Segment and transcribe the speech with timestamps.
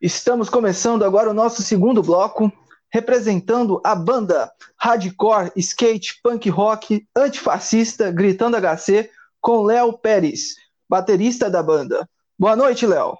[0.00, 2.52] Estamos começando agora o nosso segundo bloco,
[2.88, 10.54] representando a banda hardcore, skate, punk rock, antifascista, gritando HC, com Léo Pérez,
[10.88, 12.08] baterista da banda.
[12.38, 13.18] Boa noite, Léo.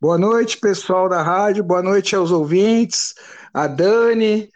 [0.00, 3.14] Boa noite, pessoal da rádio, boa noite aos ouvintes,
[3.52, 4.48] a Dani,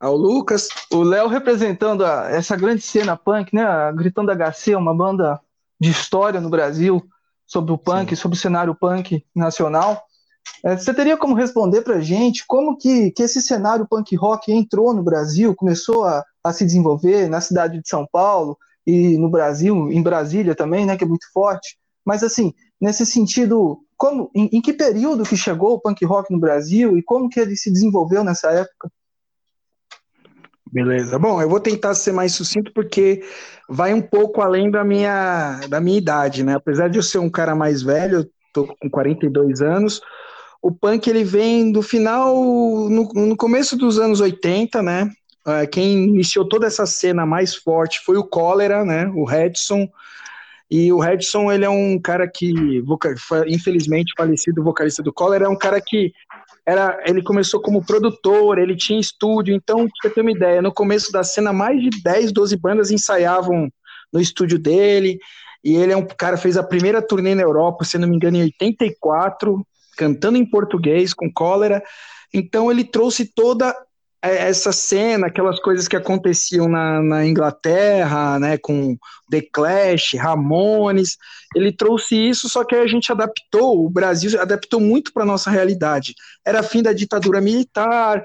[0.00, 0.66] ao Lucas.
[0.92, 3.62] O Léo representando a, essa grande cena punk, né?
[3.62, 5.40] A Gritando HC, uma banda
[5.80, 7.00] de história no Brasil
[7.46, 8.20] sobre o punk, Sim.
[8.20, 10.04] sobre o cenário punk nacional.
[10.64, 14.52] É, você teria como responder para a gente como que, que esse cenário punk rock
[14.52, 19.28] entrou no Brasil, começou a, a se desenvolver na cidade de São Paulo e no
[19.28, 21.76] Brasil, em Brasília também, né, que é muito forte.
[22.04, 26.40] Mas assim, nesse sentido, como, em, em que período que chegou o punk rock no
[26.40, 28.90] Brasil e como que ele se desenvolveu nessa época?
[30.72, 31.18] Beleza.
[31.18, 33.22] Bom, eu vou tentar ser mais sucinto porque
[33.68, 36.54] vai um pouco além da minha, da minha idade, né?
[36.54, 40.00] Apesar de eu ser um cara mais velho, tô com 42 anos,
[40.62, 42.36] o punk ele vem do final,
[42.88, 45.10] no, no começo dos anos 80, né?
[45.44, 49.08] Uh, quem iniciou toda essa cena mais forte foi o Cólera, né?
[49.08, 49.88] O Redson.
[50.70, 52.54] E o Redson, ele é um cara que,
[53.48, 56.12] infelizmente, falecido vocalista do Cólera, é um cara que
[56.64, 61.10] era, ele começou como produtor, ele tinha estúdio, então, pra ter uma ideia, no começo
[61.10, 63.68] da cena, mais de 10, 12 bandas ensaiavam
[64.12, 65.18] no estúdio dele,
[65.62, 68.36] e ele é um cara fez a primeira turnê na Europa, se não me engano,
[68.38, 71.82] em 84, cantando em português, com cólera.
[72.32, 73.74] Então ele trouxe toda
[74.22, 78.96] é, essa cena, aquelas coisas que aconteciam na, na, Inglaterra, né, com
[79.28, 81.16] The Clash, Ramones,
[81.56, 86.14] ele trouxe isso, só que a gente adaptou, o Brasil adaptou muito para nossa realidade.
[86.44, 88.24] Era fim da ditadura militar,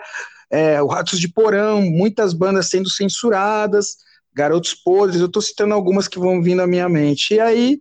[0.52, 3.98] é, o Ratos de Porão, muitas bandas sendo censuradas,
[4.36, 7.34] Garotos Podres, eu estou citando algumas que vão vindo à minha mente.
[7.34, 7.80] E aí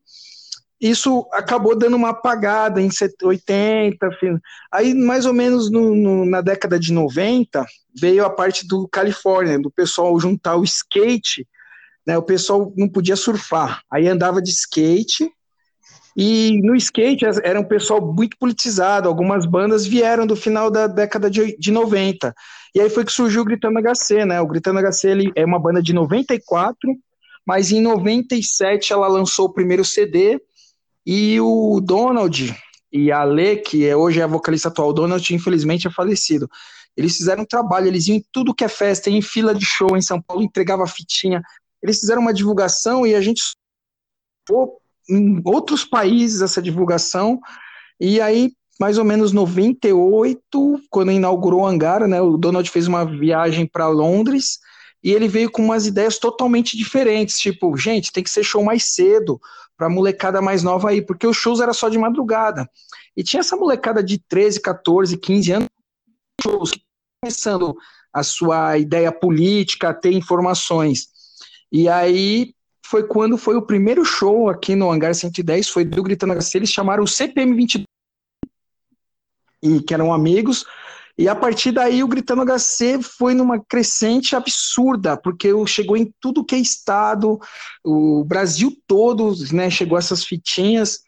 [0.80, 2.90] isso acabou dando uma apagada em
[3.22, 4.08] 80,
[4.72, 7.64] aí mais ou menos no, no, na década de 90
[7.98, 11.46] veio a parte do Califórnia, do pessoal juntar o skate,
[12.06, 15.30] né, o pessoal não podia surfar, aí andava de skate,
[16.14, 21.30] e no skate era um pessoal muito politizado, algumas bandas vieram do final da década
[21.30, 22.34] de, de 90,
[22.74, 25.58] e aí foi que surgiu o Gritando HC, né, o Gritando HC ele é uma
[25.58, 26.78] banda de 94,
[27.46, 30.38] mas em 97 ela lançou o primeiro CD,
[31.06, 32.54] e o Donald
[32.92, 36.50] e a Lê, que é, hoje é a vocalista atual, o Donald infelizmente é falecido.
[36.96, 39.96] Eles fizeram um trabalho, eles iam em tudo que é festa, em fila de show
[39.96, 41.42] em São Paulo, entregava fitinha.
[41.82, 43.42] Eles fizeram uma divulgação e a gente
[45.08, 47.38] em outros países essa divulgação.
[48.00, 53.04] E aí, mais ou menos 98, quando inaugurou o hangar, né, o Donald fez uma
[53.04, 54.58] viagem para Londres
[55.04, 58.94] e ele veio com umas ideias totalmente diferentes, tipo, gente, tem que ser show mais
[58.94, 59.40] cedo,
[59.76, 62.68] para molecada mais nova aí, porque os shows era só de madrugada.
[63.16, 65.68] E tinha essa molecada de 13, 14, 15 anos,
[66.42, 66.70] shows,
[67.20, 67.76] começando
[68.12, 71.08] a sua ideia política, a ter informações.
[71.70, 72.54] E aí
[72.84, 76.70] foi quando foi o primeiro show aqui no Hangar 110, foi do Gritando HC, eles
[76.70, 77.84] chamaram o CPM 22,
[79.62, 80.64] e que eram amigos,
[81.18, 86.44] e a partir daí o Gritando HC foi numa crescente absurda, porque chegou em tudo
[86.44, 87.38] que é estado,
[87.82, 91.00] o Brasil todo, né, chegou essas fitinhas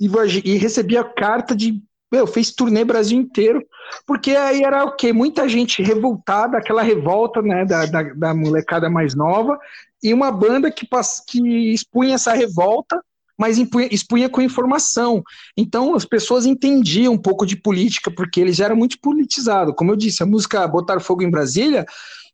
[0.00, 0.08] e,
[0.44, 1.80] e recebia carta de
[2.12, 3.64] meu, fez turnê Brasil inteiro,
[4.04, 5.12] porque aí era o quê?
[5.12, 9.56] Muita gente revoltada, aquela revolta né, da, da, da molecada mais nova,
[10.02, 10.88] e uma banda que,
[11.28, 13.00] que expunha essa revolta
[13.40, 13.56] mas
[13.90, 15.22] expunha com informação.
[15.56, 19.74] Então as pessoas entendiam um pouco de política, porque eles eram muito politizados.
[19.74, 21.86] Como eu disse, a música Botar Fogo em Brasília,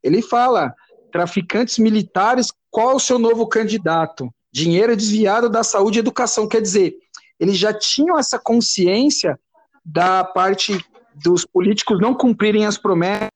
[0.02, 0.74] ele fala:
[1.12, 4.28] traficantes militares, qual é o seu novo candidato?
[4.52, 6.48] Dinheiro desviado da saúde e educação.
[6.48, 6.96] Quer dizer,
[7.38, 9.38] eles já tinham essa consciência
[9.84, 10.84] da parte
[11.14, 13.30] dos políticos não cumprirem as promessas,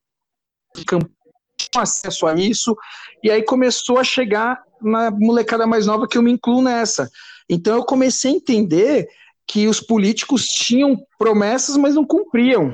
[1.76, 2.76] acesso a isso,
[3.22, 7.08] e aí começou a chegar na molecada mais nova que eu me incluo nessa.
[7.50, 9.08] Então eu comecei a entender
[9.46, 12.72] que os políticos tinham promessas, mas não cumpriam.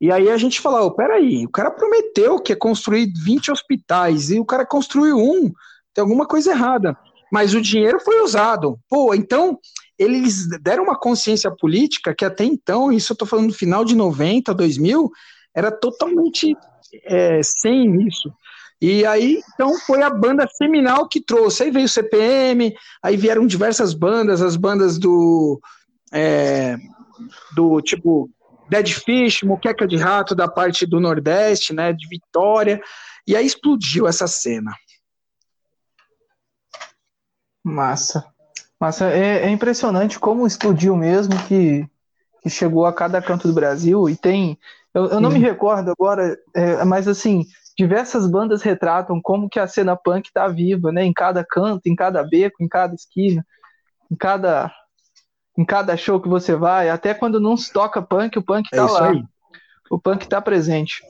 [0.00, 4.30] E aí a gente falava, oh, peraí, o cara prometeu que ia construir 20 hospitais
[4.30, 5.52] e o cara construiu um,
[5.94, 6.96] tem alguma coisa errada.
[7.32, 8.78] Mas o dinheiro foi usado.
[8.88, 9.58] Pô, então
[9.96, 13.94] eles deram uma consciência política que até então, isso eu estou falando no final de
[13.94, 15.10] 90, 2000,
[15.54, 16.56] era totalmente
[17.04, 18.32] é, sem isso.
[18.80, 21.64] E aí, então, foi a banda seminal que trouxe.
[21.64, 25.60] Aí veio o CPM, aí vieram diversas bandas, as bandas do.
[26.12, 26.76] É,
[27.54, 28.30] do tipo
[28.68, 32.80] Dead Fish, Moqueca de Rato da parte do Nordeste, né, de Vitória,
[33.26, 34.72] e aí explodiu essa cena.
[37.64, 38.24] Massa.
[38.80, 41.88] Massa, é, é impressionante como explodiu mesmo, que
[42.42, 44.58] que chegou a cada canto do Brasil e tem.
[44.94, 47.46] Eu, eu não me recordo agora, é, mas assim,
[47.78, 51.04] diversas bandas retratam como que a cena punk está viva, né?
[51.04, 53.46] Em cada canto, em cada beco, em cada esquina,
[54.10, 54.74] em cada
[55.56, 58.76] em cada show que você vai, até quando não se toca punk, o punk está
[58.76, 59.10] é lá.
[59.10, 59.24] Aí.
[59.90, 61.02] O punk está presente.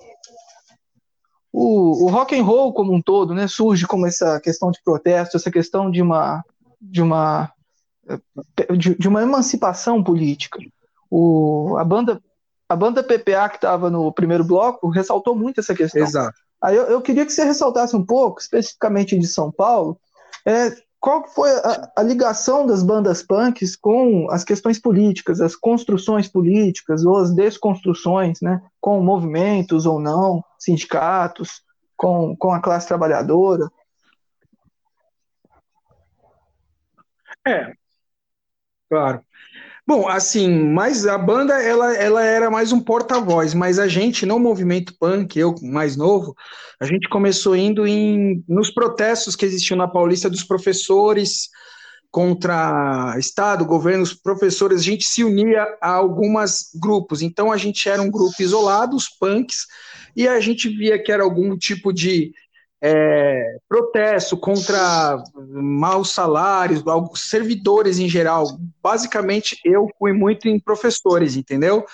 [1.53, 5.37] O, o rock and roll como um todo, né, surge como essa questão de protesto,
[5.37, 6.43] essa questão de uma
[6.81, 7.53] de uma
[8.75, 10.59] de, de uma emancipação política.
[11.11, 12.23] O, a banda
[12.67, 16.03] a banda PPA que estava no primeiro bloco ressaltou muito essa questão.
[16.03, 16.48] Exato.
[16.63, 19.99] Aí eu, eu, queria que você ressaltasse um pouco, especificamente de São Paulo,
[20.45, 20.71] é,
[21.01, 27.05] qual foi a, a, ligação das bandas punks com as questões políticas, as construções políticas
[27.05, 31.63] ou as desconstruções, né, com movimentos ou não, sindicatos,
[31.97, 33.71] com, com a classe trabalhadora?
[37.47, 37.73] É,
[38.89, 39.25] claro.
[39.89, 44.39] Bom, assim, mas a banda ela, ela era mais um porta-voz, mas a gente no
[44.39, 46.37] movimento punk, eu mais novo,
[46.79, 51.49] a gente começou indo em nos protestos que existiam na Paulista dos professores
[52.11, 57.23] contra Estado, governo, os professores, a gente se unia a alguns grupos.
[57.23, 59.65] Então a gente era um grupo isolado, os punks,
[60.15, 62.35] e a gente via que era algum tipo de
[62.81, 66.83] é, protesto contra maus salários,
[67.17, 68.47] servidores em geral.
[68.83, 71.85] Basicamente, eu fui muito em professores, entendeu?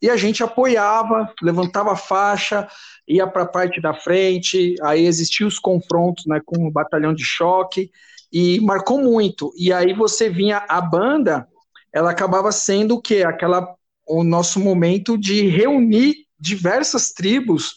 [0.00, 2.66] E a gente apoiava, levantava faixa,
[3.06, 7.24] ia para a parte da frente, aí existiam os confrontos né, com o batalhão de
[7.24, 7.90] choque,
[8.32, 9.52] e marcou muito.
[9.56, 11.46] E aí você vinha, a banda,
[11.92, 13.22] ela acabava sendo o quê?
[13.22, 13.76] Aquela,
[14.08, 17.76] o nosso momento de reunir diversas tribos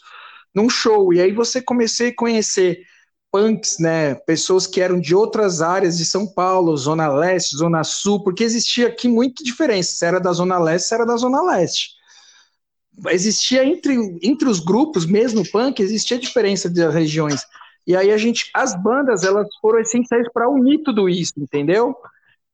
[0.55, 1.13] num show.
[1.13, 2.85] E aí você comecei a conhecer
[3.31, 4.15] punks, né?
[4.15, 8.87] Pessoas que eram de outras áreas de São Paulo, Zona Leste, Zona Sul, porque existia
[8.87, 9.91] aqui muita diferença.
[9.91, 11.89] Se era da Zona Leste, era da Zona Leste.
[13.09, 13.93] Existia entre,
[14.23, 17.41] entre os grupos, mesmo punk, existia diferença das regiões.
[17.85, 21.93] E aí a gente, as bandas, elas foram essenciais para unir tudo isso, entendeu?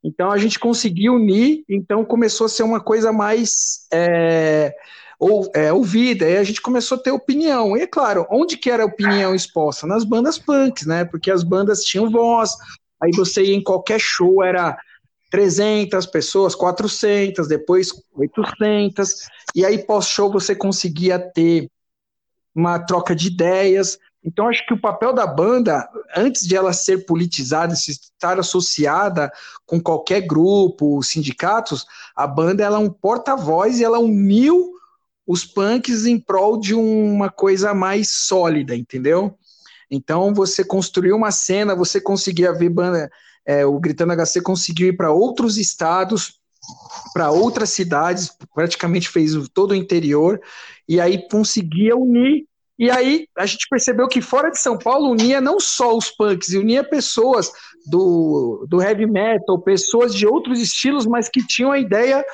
[0.03, 4.73] Então a gente conseguiu unir, então começou a ser uma coisa mais é,
[5.21, 7.77] ou, é, ouvida, aí a gente começou a ter opinião.
[7.77, 9.85] E é claro, onde que era a opinião exposta?
[9.85, 11.05] Nas bandas punks, né?
[11.05, 12.49] Porque as bandas tinham voz,
[12.99, 14.75] aí você ia em qualquer show, era
[15.29, 21.69] 300 pessoas, 400, depois 800, e aí pós-show você conseguia ter
[22.55, 23.99] uma troca de ideias.
[24.25, 29.31] Então, acho que o papel da banda, antes de ela ser politizada, se estar associada
[29.67, 31.85] com qualquer grupo, sindicatos,
[32.15, 34.80] a banda ela é um porta-voz e ela uniu
[35.31, 39.37] os punks em prol de uma coisa mais sólida, entendeu?
[39.89, 43.09] Então você construiu uma cena, você conseguia ver banda,
[43.45, 46.33] é, o Gritando HC conseguiu ir para outros estados,
[47.13, 50.37] para outras cidades, praticamente fez todo o interior,
[50.85, 52.45] e aí conseguia unir.
[52.77, 56.49] E aí a gente percebeu que fora de São Paulo unia não só os punks,
[56.49, 57.53] unia pessoas
[57.85, 62.25] do, do heavy metal, pessoas de outros estilos, mas que tinham a ideia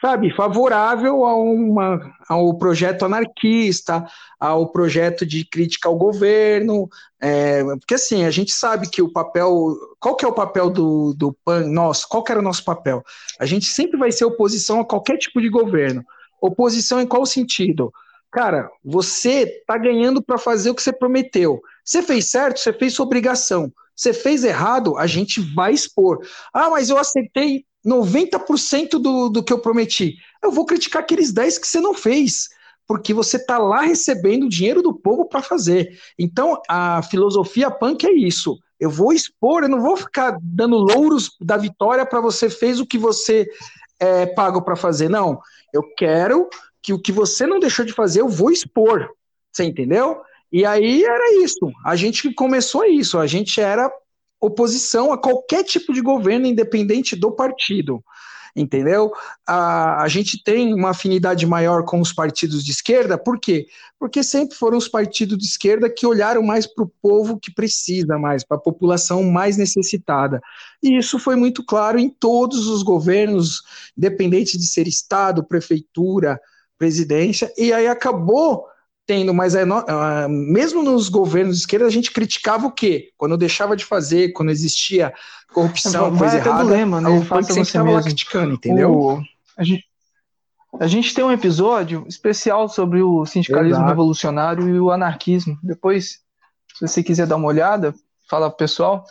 [0.00, 4.06] sabe, favorável a uma, ao projeto anarquista,
[4.38, 6.88] ao projeto de crítica ao governo,
[7.20, 11.14] é, porque assim, a gente sabe que o papel, qual que é o papel do,
[11.14, 13.02] do PAN, nosso, qual que era o nosso papel?
[13.40, 16.04] A gente sempre vai ser oposição a qualquer tipo de governo.
[16.40, 17.90] Oposição em qual sentido?
[18.30, 21.60] Cara, você tá ganhando para fazer o que você prometeu.
[21.82, 23.72] Você fez certo, você fez sua obrigação.
[23.94, 26.18] Você fez errado, a gente vai expor.
[26.52, 30.16] Ah, mas eu aceitei 90% do, do que eu prometi.
[30.42, 32.48] Eu vou criticar aqueles 10 que você não fez,
[32.86, 35.98] porque você está lá recebendo o dinheiro do povo para fazer.
[36.18, 38.58] Então, a filosofia punk é isso.
[38.78, 42.86] Eu vou expor, eu não vou ficar dando louros da vitória para você fez o
[42.86, 43.48] que você
[43.98, 45.08] é pago para fazer.
[45.08, 45.40] Não,
[45.72, 46.48] eu quero
[46.82, 49.08] que o que você não deixou de fazer, eu vou expor.
[49.50, 50.20] Você entendeu?
[50.52, 51.72] E aí era isso.
[51.84, 53.18] A gente começou isso.
[53.18, 53.90] A gente era
[54.40, 58.02] oposição a qualquer tipo de governo, independente do partido.
[58.54, 59.12] Entendeu?
[59.46, 63.66] A, a gente tem uma afinidade maior com os partidos de esquerda, por quê?
[63.98, 68.18] Porque sempre foram os partidos de esquerda que olharam mais para o povo que precisa
[68.18, 70.40] mais, para a população mais necessitada.
[70.82, 73.62] E isso foi muito claro em todos os governos,
[73.96, 76.40] independente de ser Estado, prefeitura,
[76.78, 78.64] presidência, e aí acabou
[79.06, 83.12] tendo, mas é no, uh, mesmo nos governos de esquerda a gente criticava o quê?
[83.16, 85.14] Quando deixava de fazer, quando existia
[85.52, 87.08] corrupção, Vai coisa errada, lema, né?
[87.08, 88.92] o punk sempre estava lá criticando, entendeu?
[88.92, 89.22] O,
[89.56, 89.84] a, gente,
[90.80, 93.88] a gente tem um episódio especial sobre o sindicalismo Exato.
[93.88, 95.56] revolucionário e o anarquismo.
[95.62, 96.18] Depois,
[96.74, 97.94] se você quiser dar uma olhada,
[98.28, 99.04] fala pro pessoal.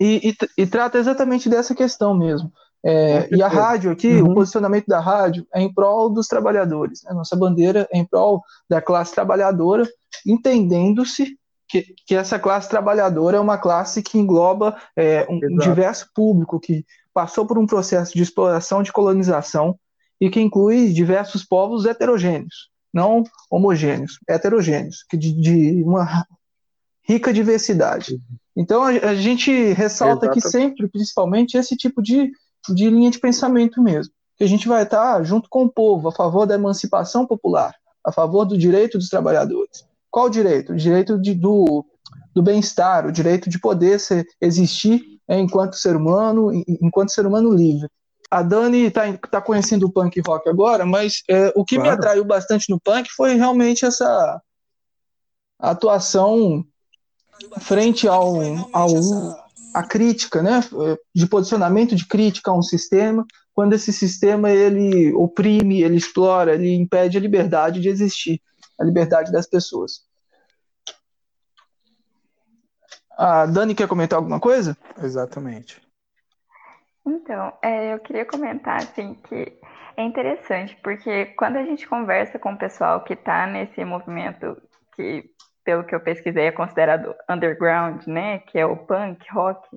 [0.00, 2.52] E, e, e trata exatamente dessa questão mesmo.
[2.86, 4.32] É, e a rádio aqui, uhum.
[4.32, 7.02] o posicionamento da rádio é em prol dos trabalhadores.
[7.02, 7.14] Né?
[7.14, 9.88] Nossa bandeira é em prol da classe trabalhadora,
[10.26, 16.10] entendendo-se que, que, essa classe trabalhadora é uma classe que engloba é, um, um, diverso
[16.14, 19.78] público que passou por um processo de exploração, de colonização
[20.20, 26.26] e que inclui diversos povos heterogêneos, não homogêneos, heterogêneos, que de, de uma
[27.02, 28.20] rica diversidade.
[28.54, 32.30] Então a, a gente ressalta aqui sempre, principalmente, esse tipo de
[32.72, 34.12] de linha de pensamento mesmo.
[34.36, 38.12] Que a gente vai estar junto com o povo, a favor da emancipação popular, a
[38.12, 39.84] favor do direito dos trabalhadores.
[40.10, 40.72] Qual o direito?
[40.72, 41.84] O direito de, do,
[42.34, 47.52] do bem-estar, o direito de poder ser, existir é, enquanto ser humano, enquanto ser humano
[47.52, 47.88] livre.
[48.30, 51.90] A Dani está tá conhecendo o punk rock agora, mas é, o que claro.
[51.90, 54.40] me atraiu bastante no punk foi realmente essa
[55.58, 56.64] atuação
[57.60, 58.36] frente ao,
[58.72, 58.90] ao,
[59.74, 60.60] a crítica, né,
[61.14, 66.74] de posicionamento de crítica a um sistema, quando esse sistema ele oprime, ele explora, ele
[66.74, 68.40] impede a liberdade de existir,
[68.80, 70.02] a liberdade das pessoas.
[73.16, 74.76] A Dani quer comentar alguma coisa?
[75.02, 75.80] Exatamente.
[77.06, 79.58] Então, é, eu queria comentar assim que
[79.96, 84.60] é interessante porque quando a gente conversa com o pessoal que está nesse movimento
[84.96, 85.30] que
[85.64, 88.38] pelo que eu pesquisei, é considerado underground, né?
[88.40, 89.68] Que é o punk rock.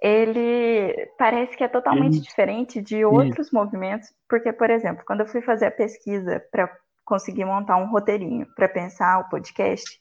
[0.00, 5.42] Ele parece que é totalmente diferente de outros movimentos, porque, por exemplo, quando eu fui
[5.42, 6.70] fazer a pesquisa para
[7.04, 9.98] conseguir montar um roteirinho para pensar o podcast,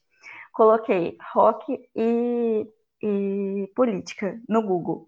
[0.53, 2.67] coloquei rock e,
[3.01, 5.07] e política no Google.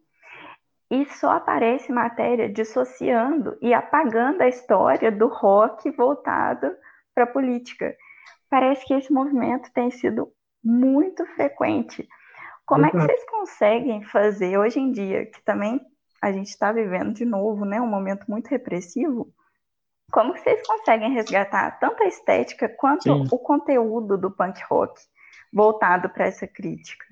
[0.90, 6.72] E só aparece matéria dissociando e apagando a história do rock voltado
[7.14, 7.96] para a política
[8.50, 10.32] parece que esse movimento tem sido
[10.64, 12.08] muito frequente.
[12.66, 15.82] Como é que vocês conseguem fazer hoje em dia, que também
[16.22, 19.34] a gente está vivendo de novo, né, um momento muito repressivo?
[20.12, 23.28] Como que vocês conseguem resgatar tanto a estética quanto Sim.
[23.32, 25.00] o conteúdo do punk rock
[25.54, 27.06] voltado para essa crítica?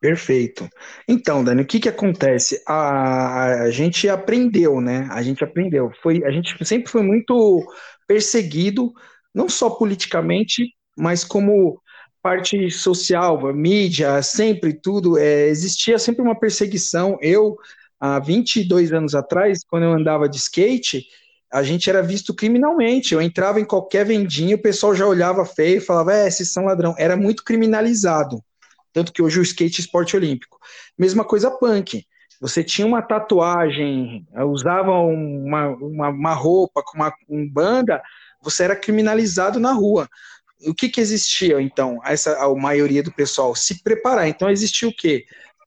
[0.00, 0.68] Perfeito.
[1.08, 2.62] Então, Dani, o que que acontece?
[2.66, 5.08] A, a gente aprendeu, né?
[5.10, 5.90] A gente aprendeu.
[6.02, 7.66] Foi, a gente sempre foi muito
[8.06, 8.92] perseguido,
[9.34, 11.82] não só politicamente, mas como
[12.22, 15.18] parte social, mídia, sempre tudo.
[15.18, 17.18] É, existia sempre uma perseguição.
[17.20, 17.56] Eu,
[17.98, 21.06] há 22 anos atrás, quando eu andava de skate,
[21.52, 23.14] a gente era visto criminalmente.
[23.14, 26.66] Eu entrava em qualquer vendinha, o pessoal já olhava feio e falava, é, esses são
[26.66, 26.94] ladrão.
[26.98, 28.40] Era muito criminalizado.
[28.92, 30.58] Tanto que hoje o skate é esporte olímpico.
[30.98, 32.04] Mesma coisa punk.
[32.40, 38.00] Você tinha uma tatuagem, usava uma, uma, uma roupa com uma um banda,
[38.40, 40.08] você era criminalizado na rua.
[40.66, 43.54] O que, que existia, então, essa, a maioria do pessoal?
[43.54, 44.28] Se preparar.
[44.28, 45.24] Então, existia o quê?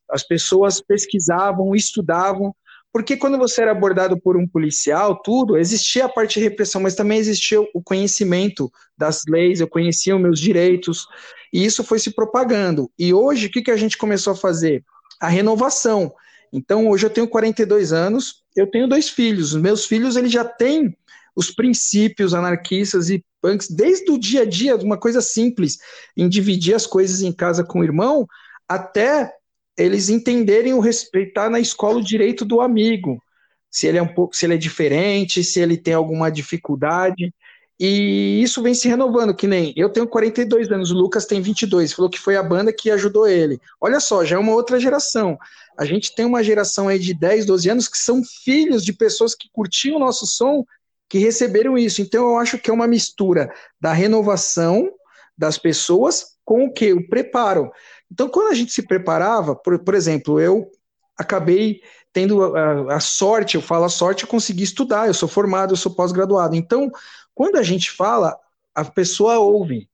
[0.10, 2.56] As pessoas pesquisavam, estudavam,
[2.94, 6.96] porque quando você era abordado por um policial, tudo, existia a parte de repressão, mas
[6.96, 11.08] também existia o conhecimento das leis, eu conhecia os meus direitos,
[11.54, 12.92] e isso foi se propagando.
[13.00, 14.84] E hoje, o que, que a gente começou a fazer?
[15.20, 16.14] A renovação.
[16.52, 19.54] Então, hoje eu tenho 42 anos, eu tenho dois filhos.
[19.54, 20.96] Os meus filhos, eles já têm
[21.34, 25.78] os princípios anarquistas e punks desde o dia a dia, uma coisa simples,
[26.16, 28.28] em dividir as coisas em casa com o irmão,
[28.68, 29.32] até
[29.78, 33.22] eles entenderem o respeitar na escola o direito do amigo,
[33.70, 37.34] se ele é um pouco, se ele é diferente, se ele tem alguma dificuldade.
[37.80, 41.94] E isso vem se renovando, que nem eu tenho 42 anos, o Lucas tem 22,
[41.94, 43.60] falou que foi a banda que ajudou ele.
[43.80, 45.36] Olha só, já é uma outra geração.
[45.76, 49.34] A gente tem uma geração aí de 10, 12 anos que são filhos de pessoas
[49.34, 50.64] que curtiam o nosso som,
[51.10, 52.02] que receberam isso.
[52.02, 54.92] Então eu acho que é uma mistura da renovação
[55.36, 56.94] das pessoas com o que?
[56.94, 57.72] O preparo.
[58.12, 60.70] Então, quando a gente se preparava, por, por exemplo, eu
[61.18, 65.72] acabei tendo a, a, sorte, eu falo a sorte, eu consegui estudar, eu sou formado,
[65.72, 66.56] eu sou pós-graduado.
[66.56, 66.92] Então,
[67.34, 68.38] quando a gente fala,
[68.76, 69.90] a pessoa ouve.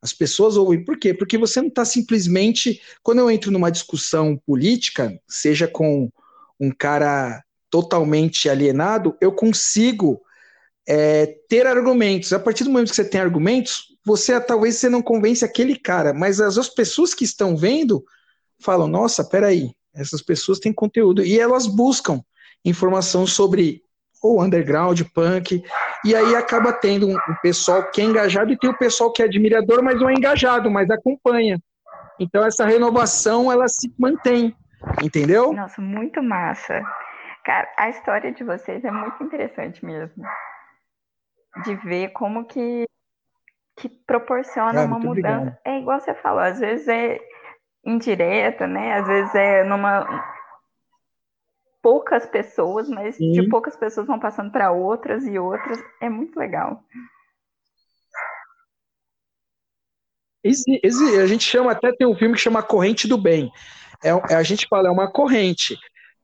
[0.00, 0.84] As pessoas ouvem.
[0.84, 1.12] Por quê?
[1.12, 2.80] Porque você não está simplesmente.
[3.02, 6.10] Quando eu entro numa discussão política, seja com
[6.58, 10.22] um cara totalmente alienado, eu consigo
[10.88, 12.32] é, ter argumentos.
[12.32, 16.14] A partir do momento que você tem argumentos, você talvez você não convence aquele cara,
[16.14, 18.02] mas as, as pessoas que estão vendo
[18.58, 22.20] falam: nossa, peraí, essas pessoas têm conteúdo e elas buscam
[22.64, 23.82] informação sobre
[24.22, 25.62] o underground, punk,
[26.04, 29.22] e aí acaba tendo um, um, pessoal que é engajado e tem o pessoal que
[29.22, 31.60] é admirador, mas não é engajado, mas acompanha.
[32.18, 34.56] Então essa renovação ela se mantém,
[35.04, 35.52] entendeu?
[35.52, 36.82] Nossa, muito massa.
[37.44, 40.24] Cara, a história de vocês é muito interessante mesmo.
[41.64, 42.88] De ver como que
[43.78, 45.36] que proporciona ah, uma mudança.
[45.36, 45.58] Obrigado.
[45.64, 47.18] É igual você falou, às vezes é
[47.84, 48.94] indireta, né?
[48.94, 50.36] Às vezes é numa
[51.82, 53.30] poucas pessoas, mas Sim.
[53.32, 55.78] de poucas pessoas vão passando para outras e outras.
[56.00, 56.82] É muito legal.
[60.44, 63.50] a gente chama até tem um filme que chama Corrente do Bem.
[64.04, 65.76] É, é, a gente fala é uma corrente.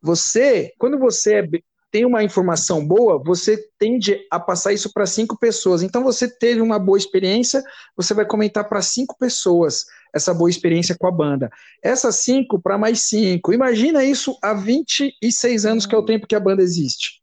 [0.02, 1.48] Você, quando você é,
[1.94, 5.80] tem uma informação boa, você tende a passar isso para cinco pessoas.
[5.80, 7.62] Então você teve uma boa experiência,
[7.96, 11.48] você vai comentar para cinco pessoas essa boa experiência com a banda.
[11.80, 13.52] Essas cinco para mais cinco.
[13.52, 17.22] Imagina isso há 26 anos, que é o tempo que a banda existe.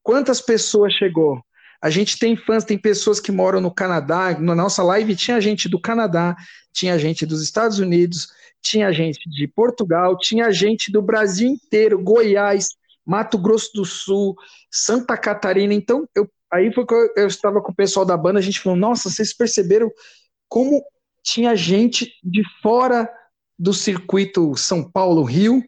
[0.00, 1.42] Quantas pessoas chegou?
[1.82, 4.38] A gente tem fãs, tem pessoas que moram no Canadá.
[4.38, 6.36] Na nossa live tinha gente do Canadá,
[6.72, 8.28] tinha gente dos Estados Unidos,
[8.62, 12.68] tinha gente de Portugal, tinha gente do Brasil inteiro, Goiás,
[13.06, 14.34] Mato Grosso do Sul,
[14.70, 15.72] Santa Catarina.
[15.72, 18.60] Então, eu, aí foi que eu, eu estava com o pessoal da banda, a gente
[18.60, 19.90] falou: nossa, vocês perceberam
[20.48, 20.82] como
[21.22, 23.08] tinha gente de fora
[23.58, 25.62] do circuito São Paulo-Rio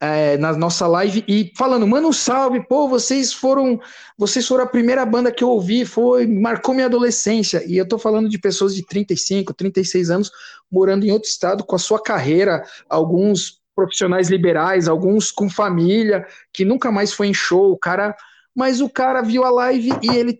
[0.00, 3.80] é, na nossa live e falando, mano, salve, pô, vocês foram,
[4.16, 7.64] vocês foram a primeira banda que eu ouvi, foi, marcou minha adolescência.
[7.66, 10.30] E eu tô falando de pessoas de 35, 36 anos
[10.70, 16.64] morando em outro estado com a sua carreira, alguns profissionais liberais, alguns com família, que
[16.64, 18.16] nunca mais foi em show, o cara,
[18.52, 20.36] mas o cara viu a live e ele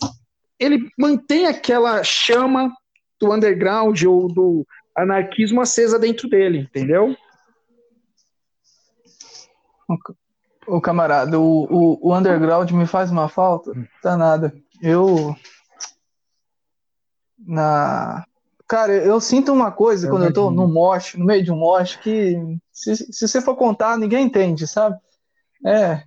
[0.58, 2.72] ele mantém aquela chama
[3.20, 4.66] do underground ou do
[4.96, 7.16] anarquismo acesa dentro dele, entendeu?
[10.66, 13.72] O camarada, o, o, o, underground me faz uma falta?
[14.02, 14.52] Tá nada.
[14.82, 15.32] Eu.
[17.38, 18.26] Na.
[18.68, 20.46] Cara, eu sinto uma coisa eu quando imagino.
[20.46, 22.36] eu tô no mosh, no meio de um mosh, que
[22.70, 24.98] se, se você for contar, ninguém entende, sabe?
[25.64, 26.02] É.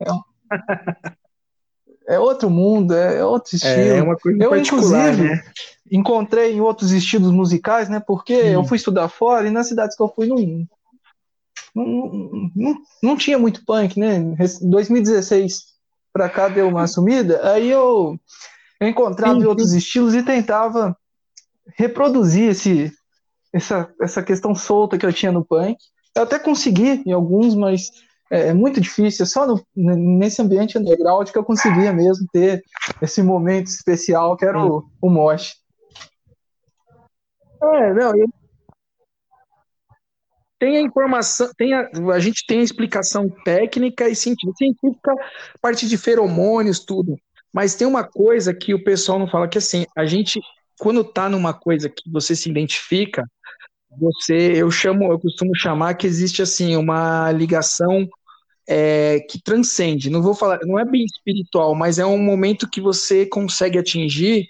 [0.00, 0.06] É,
[2.16, 3.96] é outro mundo, é, é outro é, estilo.
[3.96, 5.44] É uma coisa eu, inclusive, né?
[5.90, 8.00] encontrei em outros estilos musicais, né?
[8.00, 8.54] Porque hum.
[8.54, 10.66] eu fui estudar fora e nas cidades que eu fui não,
[11.72, 14.18] não, não, não tinha muito punk, né?
[14.60, 15.76] 2016
[16.12, 18.18] para cá deu uma sumida, aí eu,
[18.80, 19.46] eu encontrava sim, sim.
[19.46, 20.96] outros estilos e tentava
[21.74, 22.92] reproduzir esse,
[23.52, 25.76] essa, essa questão solta que eu tinha no punk.
[26.14, 27.90] Eu até consegui em alguns, mas
[28.30, 29.24] é, é muito difícil.
[29.24, 32.62] É só no, nesse ambiente underground que eu conseguia mesmo ter
[33.02, 35.54] esse momento especial que era o, o mosh.
[37.62, 38.28] É, não, eu...
[40.58, 45.14] tem a informação, tem a, a gente tem a explicação técnica e científica, científica,
[45.60, 47.16] parte de feromônios, tudo.
[47.52, 50.38] Mas tem uma coisa que o pessoal não fala, que assim, a gente,
[50.78, 53.24] quando tá numa coisa que você se identifica,
[53.98, 58.08] você, eu chamo, eu costumo chamar que existe assim uma ligação
[58.68, 60.10] é, que transcende.
[60.10, 64.48] Não vou falar, não é bem espiritual, mas é um momento que você consegue atingir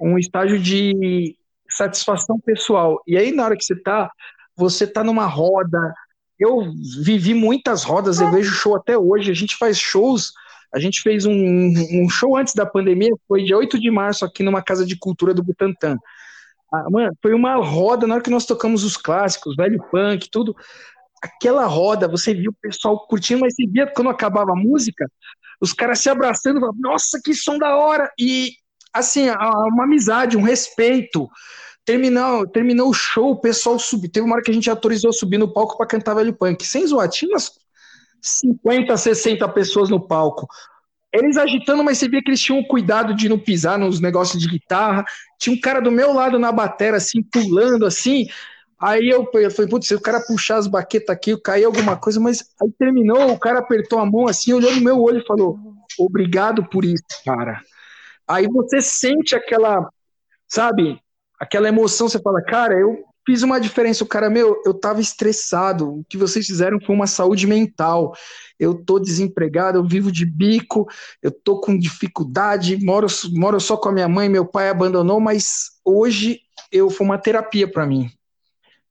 [0.00, 1.36] um estágio de
[1.70, 3.00] satisfação pessoal.
[3.06, 4.10] E aí, na hora que você tá,
[4.56, 5.94] você tá numa roda.
[6.38, 6.72] Eu
[7.02, 9.30] vivi muitas rodas, eu vejo show até hoje.
[9.30, 10.32] A gente faz shows.
[10.74, 14.42] A gente fez um, um show antes da pandemia, foi dia 8 de março, aqui
[14.42, 15.96] numa casa de cultura do Butantã.
[16.72, 20.56] Ah, mano, foi uma roda na hora que nós tocamos os clássicos, velho punk, tudo.
[21.22, 25.08] Aquela roda, você viu o pessoal curtindo, mas você via quando acabava a música,
[25.60, 28.10] os caras se abraçando, nossa, que som da hora!
[28.18, 28.50] E
[28.92, 31.28] assim, uma amizade, um respeito.
[31.84, 34.10] Terminou, terminou o show, o pessoal subiu.
[34.10, 36.64] Teve uma hora que a gente autorizou subir no palco para cantar velho punk.
[36.66, 37.52] Sem zoar, tinha umas
[38.24, 40.48] 50, 60 pessoas no palco.
[41.12, 44.48] Eles agitando, mas você via que eles tinham cuidado de não pisar nos negócios de
[44.48, 45.04] guitarra.
[45.38, 48.26] Tinha um cara do meu lado na bateria, assim, pulando, assim.
[48.80, 52.18] Aí eu, eu falei, putz, se o cara puxar as baquetas aqui, caiu alguma coisa,
[52.18, 55.58] mas aí terminou, o cara apertou a mão assim, olhou no meu olho e falou:
[55.98, 57.60] Obrigado por isso, cara.
[58.26, 59.88] Aí você sente aquela,
[60.48, 60.98] sabe,
[61.38, 64.04] aquela emoção, você fala, cara, eu fiz uma diferença.
[64.04, 66.00] O cara, meu, eu tava estressado.
[66.00, 68.14] O que vocês fizeram foi uma saúde mental.
[68.58, 70.86] Eu tô desempregado, eu vivo de bico,
[71.22, 75.72] eu tô com dificuldade, moro, moro só com a minha mãe, meu pai abandonou, mas
[75.84, 78.10] hoje eu foi uma terapia para mim.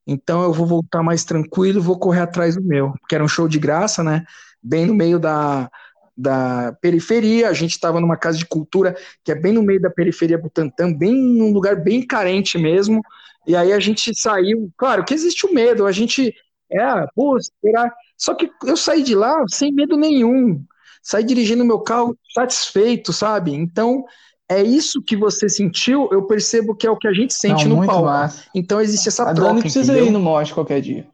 [0.06, 3.48] Então eu vou voltar mais tranquilo, vou correr atrás do meu, que era um show
[3.48, 4.24] de graça, né?
[4.62, 5.70] Bem no meio da,
[6.16, 9.90] da periferia, a gente estava numa casa de cultura que é bem no meio da
[9.90, 13.02] periferia Butantã, bem num lugar bem carente mesmo,
[13.46, 16.34] e aí a gente saiu, claro que existe o medo, a gente,
[16.70, 17.92] é, pô, será?
[18.16, 20.64] Só que eu saí de lá sem medo nenhum,
[21.02, 23.52] saí dirigindo meu carro satisfeito, sabe?
[23.52, 24.04] Então,
[24.48, 27.80] é isso que você sentiu, eu percebo que é o que a gente sente Não,
[27.80, 28.04] no palco.
[28.04, 28.44] Massa.
[28.54, 29.48] Então existe essa a troca.
[29.48, 30.08] Dani precisa entendeu?
[30.08, 31.08] ir no Mosh qualquer dia.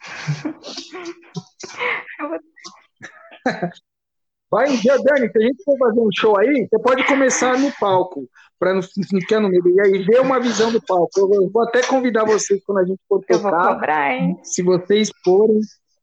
[4.50, 7.56] Vai um dia, Dani, se a gente for fazer um show aí, você pode começar
[7.56, 9.62] no palco, para não ficar no meio.
[9.68, 11.10] E aí ver uma visão do palco.
[11.16, 13.34] Eu vou até convidar vocês quando a gente for tocar.
[13.34, 14.40] Eu vou cobrar, hein?
[14.42, 15.60] Se vocês forem,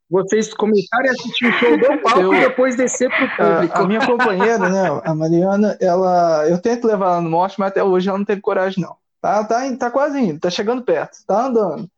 [0.10, 3.78] vocês começarem a assistir o show do palco eu, e depois descer pro público.
[3.78, 7.69] A, a, minha companheira, né, a Mariana, ela, eu tento levar ela no morte, mas
[7.69, 8.95] até hoje ela não teve coragem, não.
[9.21, 11.89] Tá, tá, tá quase indo, tá chegando perto, tá andando.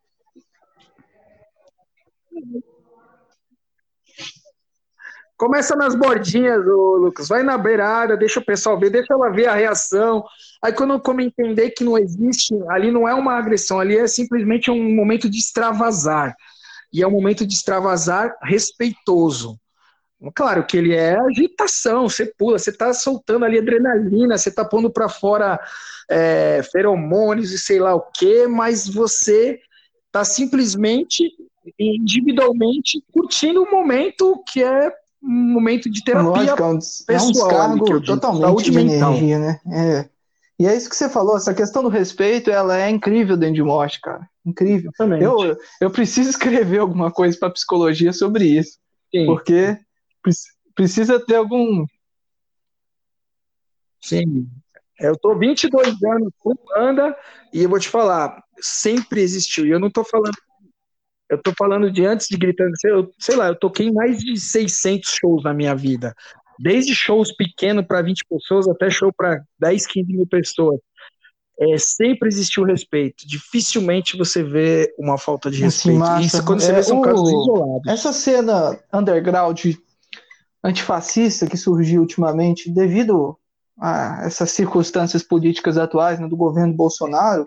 [5.39, 7.29] Começa nas bordinhas, ô, Lucas.
[7.29, 10.21] Vai na beirada, deixa o pessoal ver, deixa ela ver a reação.
[10.61, 14.05] Aí quando eu como entender que não existe, ali não é uma agressão, ali é
[14.05, 16.35] simplesmente um momento de extravasar.
[16.91, 19.57] E é um momento de extravasar respeitoso.
[20.35, 24.91] Claro que ele é agitação, você pula, você está soltando ali adrenalina, você está pondo
[24.91, 25.57] para fora
[26.09, 29.57] é, feromônios e sei lá o que, mas você
[30.07, 31.31] está simplesmente
[31.79, 37.09] individualmente curtindo um momento que é um momento de terapia Lógico, é um, pessoal.
[37.09, 39.13] É um descargo totalmente de mental.
[39.13, 39.59] energia, né?
[39.71, 40.09] É.
[40.59, 43.63] E é isso que você falou, essa questão do respeito, ela é incrível dentro de
[43.63, 44.27] morte, cara.
[44.45, 44.91] Incrível.
[45.21, 48.77] Eu, eu preciso escrever alguma coisa para psicologia sobre isso.
[49.13, 49.25] Sim.
[49.25, 49.77] Porque
[50.75, 51.85] precisa ter algum.
[54.01, 54.49] Sim.
[54.99, 57.17] Eu tô 22 anos com banda
[57.53, 59.65] e eu vou te falar, sempre existiu.
[59.65, 60.35] E eu não tô falando
[61.29, 64.37] eu tô falando de antes de gritando, eu, sei lá, eu toquei em mais de
[64.37, 66.15] 600 shows na minha vida.
[66.57, 70.79] Desde shows pequenos para 20 pessoas até show para 10, 15 mil pessoas.
[71.61, 73.27] É, sempre existiu respeito.
[73.27, 76.01] Dificilmente você vê uma falta de respeito.
[76.21, 77.87] Isso quando você é, vê são o, casos isolados.
[77.87, 79.59] Essa cena underground
[80.63, 83.37] antifascista que surgiu ultimamente devido
[83.79, 87.45] a essas circunstâncias políticas atuais né, do governo Bolsonaro,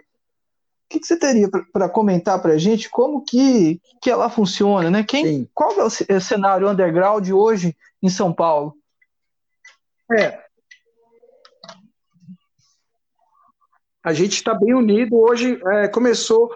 [0.88, 5.02] que, que você teria para comentar para a gente como que, que ela funciona, né?
[5.02, 8.74] Quem, qual é o é cenário underground hoje em São Paulo?
[10.10, 10.42] É.
[14.04, 15.16] A gente está bem unido.
[15.16, 16.50] Hoje é, começou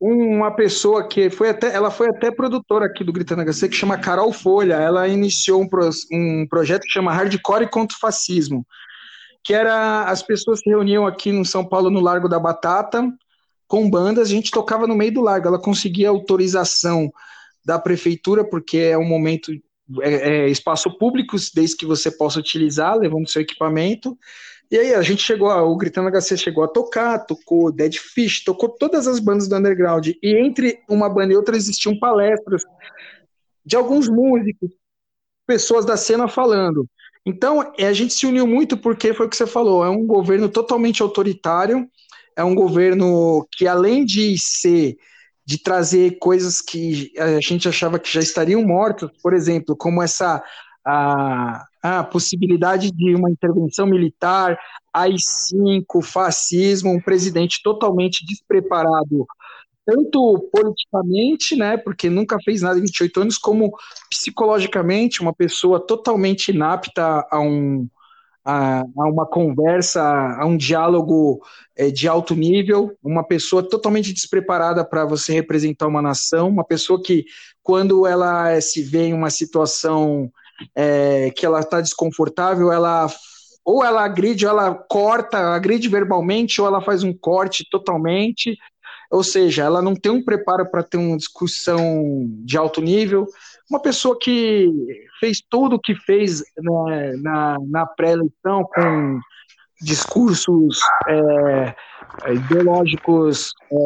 [0.00, 3.98] uma pessoa que foi até, ela foi até produtora aqui do Gritando HC, que chama
[3.98, 4.74] Carol Folha.
[4.74, 8.64] Ela iniciou um, pro, um projeto que chama Hardcore contra o Fascismo,
[9.42, 13.12] que era as pessoas se reuniam aqui no São Paulo no Largo da Batata
[13.66, 15.48] com bandas, a gente tocava no meio do largo.
[15.48, 17.12] Ela conseguia autorização
[17.64, 19.52] da prefeitura, porque é um momento,
[20.00, 24.16] é, é espaço público, desde que você possa utilizar, levando seu equipamento.
[24.70, 28.68] E aí a gente chegou, o Gritando HC chegou a tocar, tocou Dead Fish, tocou
[28.68, 30.08] todas as bandas do underground.
[30.08, 32.62] E entre uma banda e outra existiam palestras
[33.64, 34.70] de alguns músicos,
[35.46, 36.88] pessoas da cena falando.
[37.24, 40.06] Então, é, a gente se uniu muito porque foi o que você falou, é um
[40.06, 41.88] governo totalmente autoritário,
[42.36, 44.96] é um governo que, além de ser
[45.44, 50.42] de trazer coisas que a gente achava que já estariam mortas, por exemplo, como essa
[50.84, 54.58] a, a possibilidade de uma intervenção militar,
[54.92, 59.26] AI-5, fascismo, um presidente totalmente despreparado,
[59.84, 63.70] tanto politicamente, né, porque nunca fez nada em 28 anos, como
[64.10, 67.88] psicologicamente, uma pessoa totalmente inapta a um,
[68.46, 71.42] a, uma conversa, a um diálogo
[71.74, 77.02] é, de alto nível, uma pessoa totalmente despreparada para você representar uma nação, uma pessoa
[77.02, 77.24] que,
[77.60, 80.30] quando ela se vê em uma situação
[80.76, 83.08] é, que ela está desconfortável, ela
[83.64, 88.56] ou ela agride, ou ela corta, agride verbalmente, ou ela faz um corte totalmente,
[89.10, 93.26] ou seja, ela não tem um preparo para ter uma discussão de alto nível,
[93.68, 94.70] uma pessoa que
[95.18, 99.20] fez tudo o que fez né, na, na pré-eleição com
[99.82, 101.74] discursos é,
[102.32, 103.76] ideológicos é,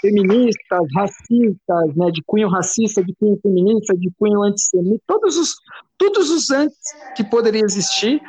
[0.00, 5.54] feministas, racistas, né, de cunho racista, de cunho feminista, de cunho antissemita, todos os,
[5.96, 6.78] todos os antes
[7.16, 8.20] que poderia existir.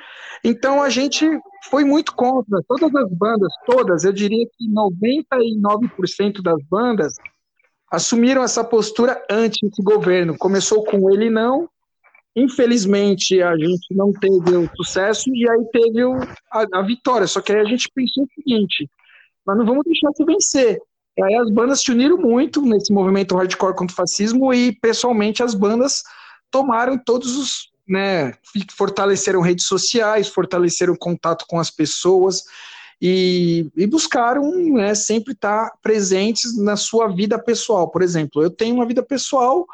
[0.43, 1.25] Então a gente
[1.69, 7.15] foi muito contra todas as bandas, todas, eu diria que 99% das bandas
[7.91, 10.37] assumiram essa postura anti esse governo.
[10.37, 11.69] Começou com ele não,
[12.35, 16.15] infelizmente a gente não teve o sucesso e aí teve o,
[16.51, 17.27] a, a, vitória.
[17.27, 18.89] Só que aí a gente pensou o seguinte:
[19.45, 20.79] nós não vamos deixar se vencer.
[21.17, 25.43] E aí as bandas se uniram muito nesse movimento hardcore contra o fascismo e pessoalmente
[25.43, 26.03] as bandas
[26.49, 28.33] tomaram todos os, né,
[28.71, 32.43] fortaleceram redes sociais, fortaleceram contato com as pessoas
[33.01, 37.89] e, e buscaram né, sempre estar presentes na sua vida pessoal.
[37.89, 39.65] Por exemplo, eu tenho uma vida pessoal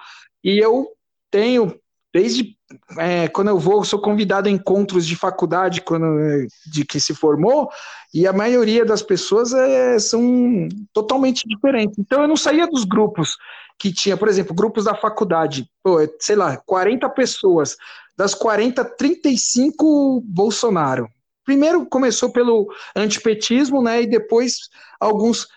[0.44, 0.88] e eu
[1.30, 1.78] tenho,
[2.14, 2.58] desde
[2.98, 7.70] é, quando eu vou, sou convidado a encontros de faculdade quando, de que se formou,
[8.14, 11.98] e a maioria das pessoas é, são totalmente diferentes.
[11.98, 13.38] Então eu não saía dos grupos.
[13.80, 17.78] que tinha, por exemplo, grupos da faculdade, pô, sei lá, 40 pessoas,
[18.18, 21.08] das 40, 35 Bolsonaro.
[21.46, 25.48] Primeiro começou pelo antipetismo, né, e depois alguns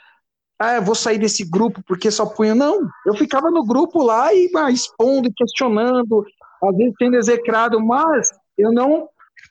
[0.60, 2.54] ah, vou sair desse grupo porque só punha.
[2.54, 6.26] Não, eu ficava no grupo lá e ah, expondo, questionando,
[6.62, 9.08] às vezes sendo execrado, mas eu não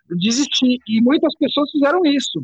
[0.10, 0.80] desisti.
[0.88, 2.44] E muitas pessoas fizeram isso.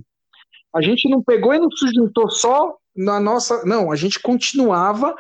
[0.74, 3.64] A gente não pegou e não se juntou só na nossa.
[3.66, 5.16] Não, a gente continuava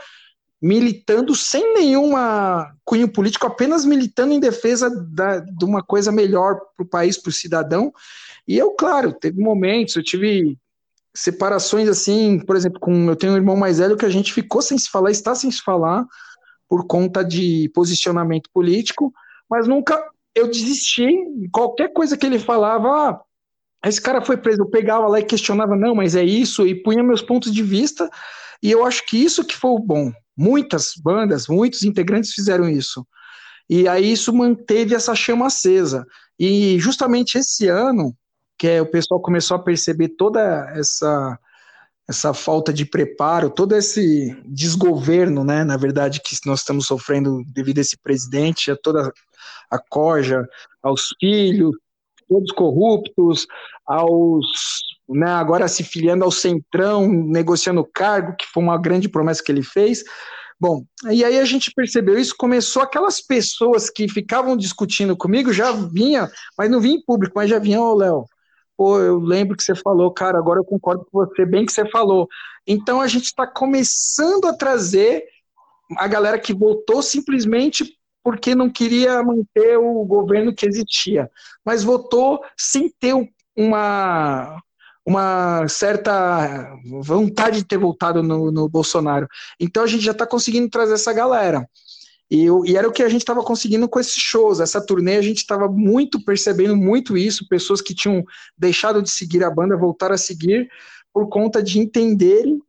[0.61, 6.83] militando sem nenhuma cunho político, apenas militando em defesa da, de uma coisa melhor para
[6.83, 7.93] o país, para o cidadão.
[8.47, 10.57] E eu, claro, teve momentos, eu tive
[11.13, 14.61] separações assim, por exemplo, com eu tenho um irmão mais velho que a gente ficou
[14.61, 16.05] sem se falar, está sem se falar
[16.67, 19.13] por conta de posicionamento político,
[19.49, 20.03] mas nunca
[20.33, 21.07] eu desisti,
[21.51, 23.21] qualquer coisa que ele falava, ah,
[23.85, 27.03] esse cara foi preso, eu pegava lá e questionava, não, mas é isso, e punha
[27.03, 28.09] meus pontos de vista,
[28.61, 30.11] e eu acho que isso que foi o bom.
[30.35, 33.05] Muitas bandas, muitos integrantes fizeram isso.
[33.69, 36.05] E aí isso manteve essa chama acesa.
[36.37, 38.15] E justamente esse ano,
[38.57, 40.41] que é, o pessoal começou a perceber toda
[40.75, 41.39] essa
[42.07, 47.79] essa falta de preparo, todo esse desgoverno, né, na verdade, que nós estamos sofrendo devido
[47.79, 49.11] a esse presidente, a toda
[49.75, 50.47] a corja,
[50.81, 51.75] aos filhos,
[52.27, 53.47] todos corruptos,
[53.85, 54.45] aos,
[55.07, 59.63] né, agora se filiando ao Centrão, negociando cargo, que foi uma grande promessa que ele
[59.63, 60.03] fez.
[60.59, 65.71] Bom, e aí a gente percebeu isso, começou aquelas pessoas que ficavam discutindo comigo, já
[65.71, 68.25] vinha, mas não vinha em público, mas já vinha, ô oh, Léo,
[68.77, 71.87] pô, eu lembro que você falou, cara, agora eu concordo com você, bem que você
[71.89, 72.27] falou.
[72.65, 75.25] Então a gente está começando a trazer
[75.97, 81.29] a galera que votou simplesmente porque não queria manter o governo que existia,
[81.63, 83.13] mas votou sem ter
[83.55, 84.59] uma,
[85.05, 89.27] uma certa vontade de ter votado no, no Bolsonaro.
[89.59, 91.69] Então a gente já está conseguindo trazer essa galera.
[92.31, 94.59] E, e, era o que a gente estava conseguindo com esses shows.
[94.59, 98.23] Essa turnê a gente estava muito percebendo muito isso, pessoas que tinham
[98.57, 100.67] deixado de seguir a banda voltaram a seguir
[101.13, 102.59] por conta de entenderem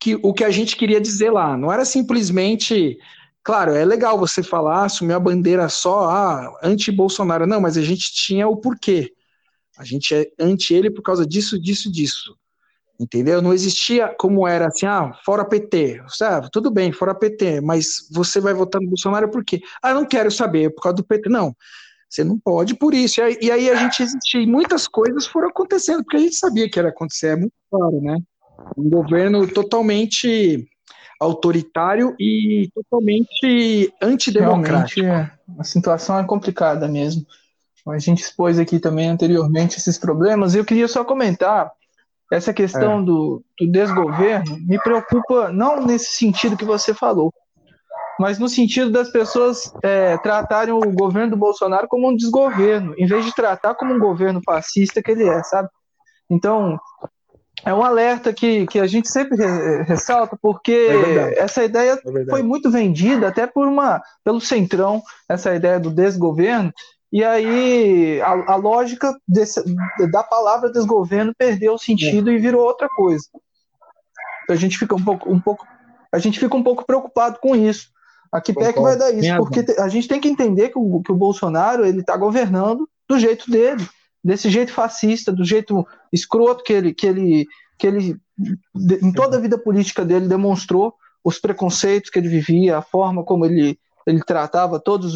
[0.00, 1.58] que o que a gente queria dizer lá.
[1.58, 2.96] Não era simplesmente,
[3.44, 7.46] claro, é legal você falar, assumir a bandeira só, ah, anti-Bolsonaro.
[7.46, 9.12] Não, mas a gente tinha o porquê.
[9.76, 12.34] A gente é anti ele por causa disso, disso, disso.
[12.98, 13.42] Entendeu?
[13.42, 16.02] Não existia como era assim, ah, fora PT.
[16.08, 16.48] Sabe?
[16.50, 19.60] Tudo bem, fora PT, mas você vai votar no Bolsonaro por quê?
[19.82, 21.28] Ah, não quero saber, por causa do PT.
[21.28, 21.54] Não,
[22.08, 23.20] você não pode por isso.
[23.20, 26.78] E aí a gente existia, e muitas coisas foram acontecendo, porque a gente sabia que
[26.78, 28.16] era acontecer, é muito claro, né?
[28.78, 30.64] Um governo totalmente
[31.24, 35.00] autoritário e totalmente antidemocrático.
[35.00, 37.26] Realmente, é, a situação é complicada mesmo.
[37.86, 41.70] A gente expôs aqui também anteriormente esses problemas, e eu queria só comentar
[42.32, 43.02] essa questão é.
[43.02, 47.32] do, do desgoverno me preocupa não nesse sentido que você falou,
[48.18, 53.06] mas no sentido das pessoas é, tratarem o governo do Bolsonaro como um desgoverno, em
[53.06, 55.68] vez de tratar como um governo fascista que ele é, sabe?
[56.30, 56.78] Então,
[57.64, 59.36] é um alerta que, que a gente sempre
[59.84, 65.54] ressalta, porque é essa ideia é foi muito vendida até por uma, pelo Centrão, essa
[65.54, 66.72] ideia do desgoverno,
[67.12, 69.62] e aí a, a lógica desse,
[70.10, 72.34] da palavra desgoverno perdeu o sentido é.
[72.34, 73.24] e virou outra coisa.
[74.50, 75.66] A gente fica um pouco, um pouco,
[76.12, 77.88] a gente fica um pouco preocupado com isso.
[78.32, 79.36] A que pé que vai dar isso?
[79.36, 83.16] Porque a gente tem que entender que o, que o Bolsonaro ele está governando do
[83.16, 83.86] jeito dele,
[84.24, 87.46] desse jeito fascista, do jeito escroto que ele, que ele,
[87.78, 88.16] que ele
[89.02, 93.44] em toda a vida política dele demonstrou os preconceitos que ele vivia, a forma como
[93.44, 95.14] ele ele tratava todas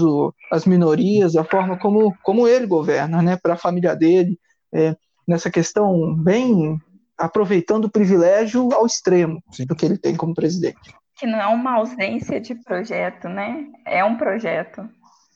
[0.51, 4.38] as minorias, a forma como, como ele governa, né, para a família dele,
[4.73, 6.81] é, nessa questão bem
[7.16, 9.66] aproveitando o privilégio ao extremo Sim.
[9.66, 10.94] do que ele tem como presidente.
[11.16, 13.66] Que não é uma ausência de projeto, né?
[13.85, 14.88] É um projeto.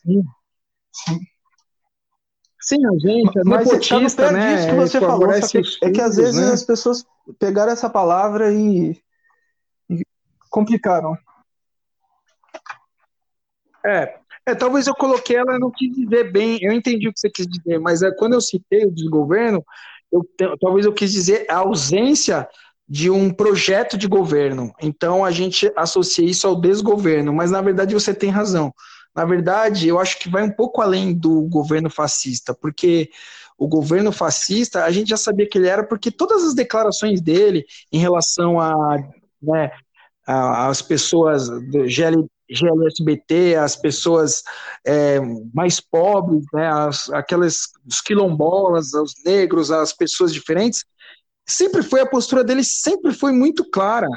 [0.03, 0.23] Sim.
[0.93, 1.19] Sim.
[2.63, 4.55] Sim, a gente é nepotista, tá né?
[4.55, 6.53] Disso que você falou, que, é que às vezes né?
[6.53, 7.05] as pessoas
[7.39, 8.97] pegaram essa palavra e,
[9.91, 10.03] e
[10.49, 11.17] complicaram.
[13.85, 17.31] É, é, talvez eu coloquei ela, não quis dizer bem, eu entendi o que você
[17.31, 19.65] quis dizer, mas é, quando eu citei o desgoverno,
[20.13, 20.25] eu,
[20.61, 22.49] talvez eu quis dizer a ausência
[22.89, 24.73] de um projeto de governo.
[24.81, 28.73] Então a gente associa isso ao desgoverno, mas na verdade você tem razão.
[29.15, 33.11] Na verdade, eu acho que vai um pouco além do governo fascista, porque
[33.59, 37.65] o governo fascista, a gente já sabia que ele era, porque todas as declarações dele
[37.93, 38.97] em relação a,
[39.41, 39.71] né,
[40.27, 44.43] as pessoas do GL, GLSBT, as pessoas
[44.85, 45.21] é,
[45.53, 50.85] mais pobres, né, as, aquelas, os quilombolas, os negros, as pessoas diferentes,
[51.47, 54.09] sempre foi a postura dele, sempre foi muito clara.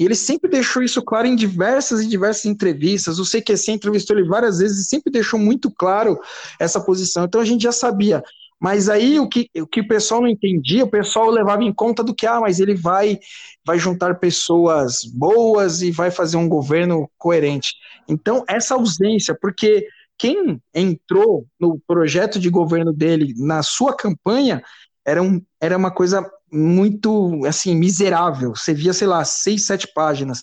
[0.00, 3.18] E ele sempre deixou isso claro em diversas e diversas entrevistas.
[3.18, 6.18] O CQC entrevistou ele várias vezes e sempre deixou muito claro
[6.58, 7.26] essa posição.
[7.26, 8.24] Então a gente já sabia.
[8.58, 12.02] Mas aí o que, o que o pessoal não entendia, o pessoal levava em conta
[12.02, 13.18] do que, ah, mas ele vai,
[13.64, 17.74] vai juntar pessoas boas e vai fazer um governo coerente.
[18.08, 19.86] Então, essa ausência, porque
[20.16, 24.62] quem entrou no projeto de governo dele na sua campanha
[25.06, 28.54] era, um, era uma coisa muito assim miserável.
[28.54, 30.42] Você via, sei lá, seis, sete páginas.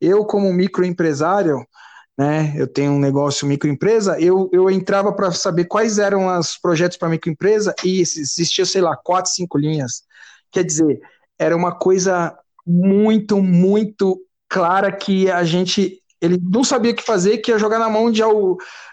[0.00, 1.64] Eu, como microempresário,
[2.16, 6.96] né, eu tenho um negócio microempresa, eu, eu entrava para saber quais eram os projetos
[6.96, 10.02] para microempresa e existia, sei lá, quatro, cinco linhas.
[10.52, 11.00] Quer dizer,
[11.38, 12.36] era uma coisa
[12.66, 17.78] muito, muito clara que a gente ele não sabia o que fazer, que ia jogar
[17.78, 18.22] na mão de,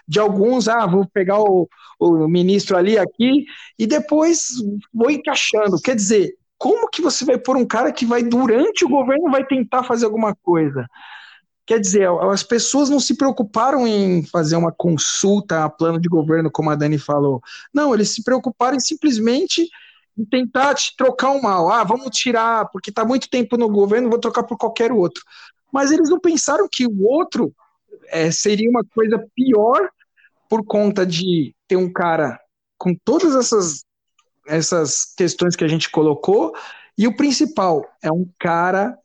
[0.06, 1.66] de alguns, ah, vou pegar o,
[1.98, 3.46] o ministro ali, aqui,
[3.78, 4.56] e depois
[4.92, 5.80] vou encaixando.
[5.80, 9.44] Quer dizer, como que você vai pôr um cara que vai, durante o governo, vai
[9.44, 10.86] tentar fazer alguma coisa?
[11.66, 16.50] Quer dizer, as pessoas não se preocuparam em fazer uma consulta a plano de governo,
[16.50, 17.40] como a Dani falou.
[17.74, 19.68] Não, eles se preocuparam em simplesmente
[20.16, 21.70] em tentar te trocar um mal.
[21.70, 25.22] Ah, vamos tirar, porque está muito tempo no governo, vou trocar por qualquer outro
[25.72, 27.54] mas eles não pensaram que o outro
[28.08, 29.88] é, seria uma coisa pior
[30.48, 32.38] por conta de ter um cara
[32.76, 33.84] com todas essas,
[34.46, 36.54] essas questões que a gente colocou,
[36.96, 38.98] e o principal é um cara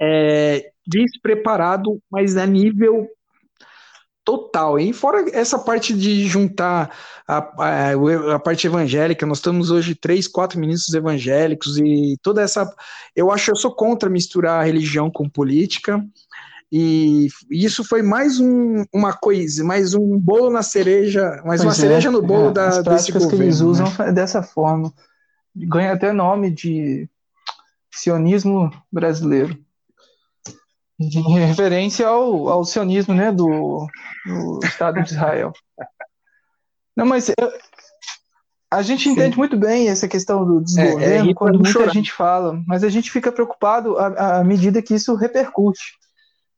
[0.00, 3.08] é, despreparado, mas a nível
[4.26, 4.78] total.
[4.80, 6.90] E fora essa parte de juntar
[7.26, 12.68] a, a, a, parte evangélica, nós estamos hoje três, quatro ministros evangélicos e toda essa.
[13.14, 16.04] Eu acho eu sou contra misturar religião com política.
[16.70, 21.72] E isso foi mais um, uma coisa, mais um bolo na cereja, mais pois uma
[21.72, 23.66] é, cereja no bolo é, da, as práticas desse governo, que eles né?
[23.66, 24.12] usam né?
[24.12, 24.92] dessa forma.
[25.54, 27.08] Ganha até nome de
[27.90, 29.56] sionismo brasileiro
[30.98, 33.86] em referência ao, ao sionismo né, do,
[34.24, 35.52] do Estado de Israel.
[36.96, 37.52] Não, mas eu,
[38.72, 39.10] a gente Sim.
[39.10, 41.92] entende muito bem essa questão do desgoverno é, é quando muita chorar.
[41.92, 45.98] gente fala, mas a gente fica preocupado à, à medida que isso repercute,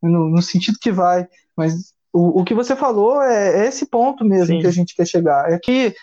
[0.02, 1.26] no, no, sentido que vai.
[1.56, 4.60] Mas o, o que você falou é, é esse ponto mesmo Sim.
[4.60, 5.50] que a gente quer chegar.
[5.50, 5.94] É que,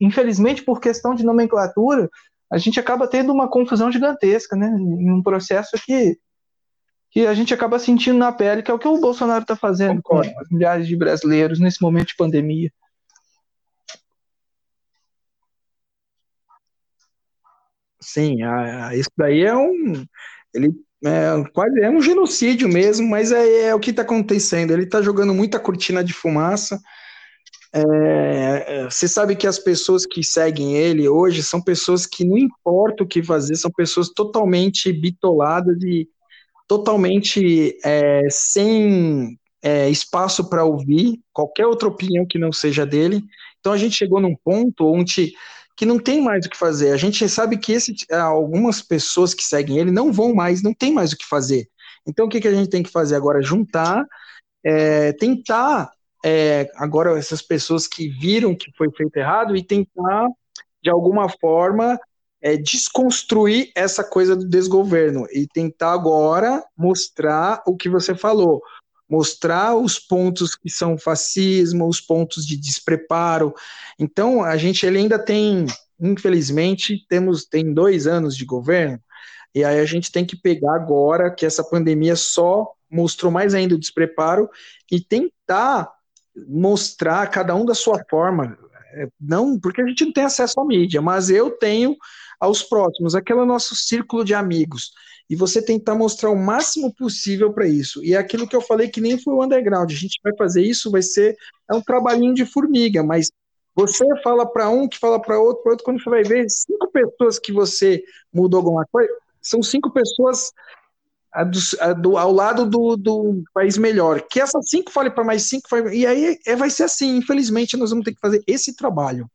[0.00, 2.08] infelizmente, por questão de nomenclatura,
[2.50, 4.68] a gente acaba tendo uma confusão gigantesca, né?
[4.68, 6.18] Em um processo que
[7.16, 10.02] que a gente acaba sentindo na pele, que é o que o Bolsonaro está fazendo
[10.02, 10.34] Concordo.
[10.34, 12.70] com milhares de brasileiros nesse momento de pandemia.
[17.98, 20.04] Sim, a, a, isso daí é um.
[20.52, 24.72] Ele é, quase é um genocídio mesmo, mas é, é o que está acontecendo.
[24.72, 26.80] Ele está jogando muita cortina de fumaça.
[27.72, 32.38] É, é, você sabe que as pessoas que seguem ele hoje são pessoas que não
[32.38, 36.08] importa o que fazer, são pessoas totalmente bitoladas e
[36.66, 43.22] totalmente é, sem é, espaço para ouvir qualquer outra opinião que não seja dele.
[43.60, 45.32] Então a gente chegou num ponto onde
[45.76, 46.92] que não tem mais o que fazer.
[46.92, 50.92] A gente sabe que esse, algumas pessoas que seguem ele não vão mais, não tem
[50.92, 51.68] mais o que fazer.
[52.06, 53.42] Então o que, que a gente tem que fazer agora?
[53.42, 54.04] Juntar,
[54.64, 55.90] é, tentar
[56.24, 60.28] é, agora essas pessoas que viram que foi feito errado e tentar
[60.82, 61.98] de alguma forma
[62.40, 68.62] é desconstruir essa coisa do desgoverno e tentar agora mostrar o que você falou,
[69.08, 73.54] mostrar os pontos que são fascismo, os pontos de despreparo.
[73.98, 75.66] Então a gente ele ainda tem,
[76.00, 79.00] infelizmente, temos tem dois anos de governo
[79.56, 83.74] e aí a gente tem que pegar agora que essa pandemia só mostrou mais ainda
[83.74, 84.50] o despreparo
[84.92, 85.90] e tentar
[86.46, 88.58] mostrar cada um da sua forma,
[88.92, 91.96] é, não porque a gente não tem acesso à mídia, mas eu tenho
[92.38, 94.92] aos próximos, aquele nosso círculo de amigos.
[95.28, 98.02] E você tentar mostrar o máximo possível para isso.
[98.04, 99.90] E é aquilo que eu falei que nem foi o underground.
[99.90, 101.36] A gente vai fazer isso, vai ser
[101.68, 103.30] é um trabalhinho de formiga, mas
[103.74, 106.90] você fala para um, que fala para outro, para outro, quando você vai ver cinco
[106.90, 109.12] pessoas que você mudou alguma coisa,
[109.42, 110.52] são cinco pessoas
[111.32, 114.22] a do, a do, ao lado do, do, país melhor.
[114.22, 117.16] Que essas cinco fale para mais cinco, e aí é, vai ser assim.
[117.16, 119.30] Infelizmente, nós vamos ter que fazer esse trabalho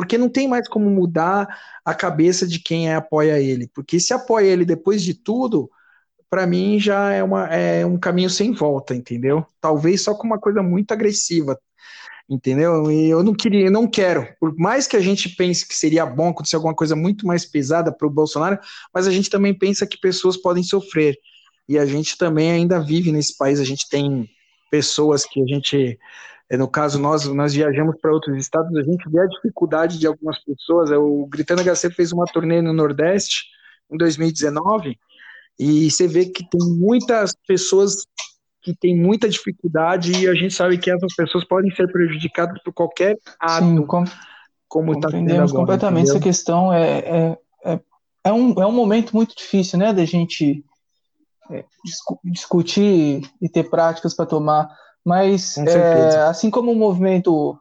[0.00, 1.46] porque não tem mais como mudar
[1.84, 5.70] a cabeça de quem apoia ele, porque se apoia ele depois de tudo,
[6.30, 9.44] para mim já é, uma, é um caminho sem volta, entendeu?
[9.60, 11.60] Talvez só com uma coisa muito agressiva,
[12.26, 12.90] entendeu?
[12.90, 16.30] E eu não queria, não quero, por mais que a gente pense que seria bom
[16.30, 18.58] acontecer alguma coisa muito mais pesada para o Bolsonaro,
[18.94, 21.14] mas a gente também pensa que pessoas podem sofrer,
[21.68, 24.26] e a gente também ainda vive nesse país, a gente tem
[24.70, 25.98] pessoas que a gente é,
[26.56, 30.42] no caso, nós, nós viajamos para outros estados, a gente vê a dificuldade de algumas
[30.44, 30.90] pessoas.
[30.90, 33.44] É, o Gritando HC fez uma turnê no Nordeste
[33.90, 34.98] em 2019
[35.58, 38.06] E você vê que tem muitas pessoas
[38.62, 42.72] que têm muita dificuldade e a gente sabe que essas pessoas podem ser prejudicadas por
[42.72, 44.04] qualquer ato, Sim, com,
[44.68, 45.48] como está sendo agora.
[45.48, 46.16] completamente entendeu?
[46.16, 46.72] essa questão.
[46.72, 47.80] É, é, é,
[48.24, 50.64] é, um, é um momento muito difícil, né, da gente
[51.50, 54.68] é, discu discutir e ter práticas para tomar.
[55.04, 57.58] Mas, é, assim como o movimento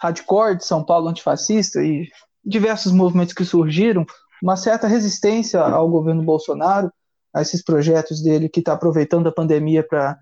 [0.00, 2.08] hardcore de São Paulo antifascista e
[2.44, 4.06] diversos movimentos que surgiram,
[4.42, 6.92] uma certa resistência ao governo Bolsonaro,
[7.34, 10.18] a esses projetos dele que está aproveitando a pandemia para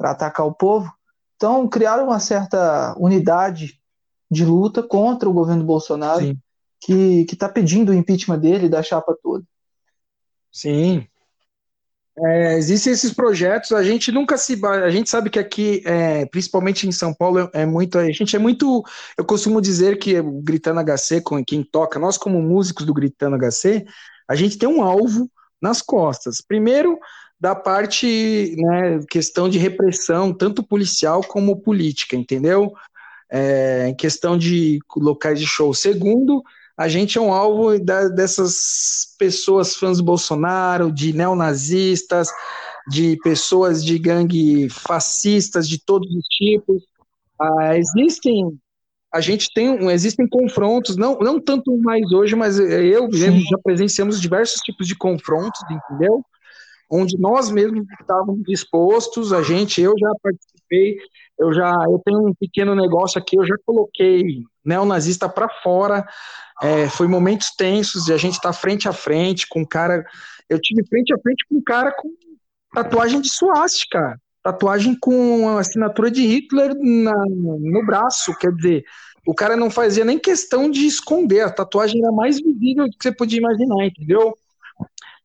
[0.00, 0.90] atacar o povo.
[1.36, 3.80] Então, criaram uma certa unidade
[4.30, 6.38] de luta contra o governo Bolsonaro, Sim.
[6.80, 9.44] que está pedindo o impeachment dele da chapa toda.
[10.50, 11.06] Sim,
[12.18, 14.58] é, existem esses projetos, a gente nunca se.
[14.64, 17.98] A gente sabe que aqui, é, principalmente em São Paulo, é muito.
[17.98, 18.82] A gente é muito.
[19.18, 23.36] Eu costumo dizer que o Gritando HC, com quem toca, nós, como músicos do Gritando
[23.36, 23.84] HC,
[24.26, 26.40] a gente tem um alvo nas costas.
[26.40, 26.98] Primeiro,
[27.38, 32.72] da parte, né, questão de repressão, tanto policial como política, entendeu?
[33.30, 35.74] É, em questão de locais de show.
[35.74, 36.42] Segundo,
[36.76, 42.28] a gente é um alvo da, dessas pessoas fãs do Bolsonaro, de neonazistas,
[42.88, 46.82] de pessoas de gangue fascistas de todos os tipos.
[47.40, 48.58] Ah, existem
[49.12, 54.60] a gente tem existem confrontos, não, não tanto mais hoje, mas eu já presenciamos diversos
[54.60, 56.22] tipos de confrontos, entendeu?
[56.88, 60.98] Onde nós mesmos estávamos dispostos, a gente, eu já participei,
[61.38, 66.06] eu já eu tenho um pequeno negócio aqui, eu já coloquei neonazista para fora,
[66.62, 70.04] é, foi momentos tensos e a gente tá frente a frente com um cara.
[70.48, 72.08] Eu tive frente a frente com um cara com
[72.72, 78.36] tatuagem de suástica, tatuagem com a assinatura de Hitler na, no braço.
[78.38, 78.84] Quer dizer,
[79.26, 83.02] o cara não fazia nem questão de esconder, a tatuagem era mais visível do que
[83.02, 84.36] você podia imaginar, entendeu?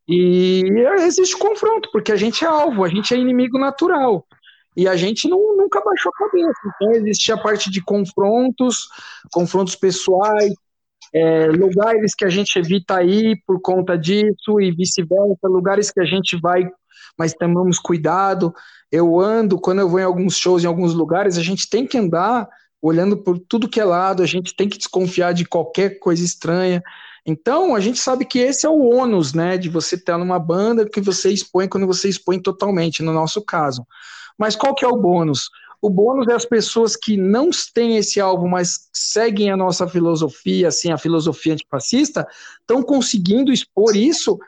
[0.08, 0.62] E
[1.00, 4.26] existe confronto, porque a gente é alvo, a gente é inimigo natural.
[4.76, 6.60] E a gente não, nunca baixou a cabeça.
[6.66, 8.88] Então, existe a parte de confrontos,
[9.30, 10.52] confrontos pessoais,
[11.14, 16.04] é, lugares que a gente evita ir por conta disso e vice-versa, lugares que a
[16.04, 16.66] gente vai,
[17.18, 18.54] mas tomamos cuidado.
[18.90, 21.98] Eu ando, quando eu vou em alguns shows, em alguns lugares, a gente tem que
[21.98, 22.48] andar
[22.80, 26.82] olhando por tudo que é lado, a gente tem que desconfiar de qualquer coisa estranha.
[27.24, 30.88] Então, a gente sabe que esse é o ônus, né, de você estar numa banda
[30.88, 33.86] que você expõe quando você expõe totalmente, no nosso caso.
[34.36, 35.48] Mas qual que é o bônus?
[35.80, 40.68] O bônus é as pessoas que não têm esse alvo, mas seguem a nossa filosofia,
[40.68, 42.26] assim, a filosofia antifascista,
[42.60, 44.38] estão conseguindo expor isso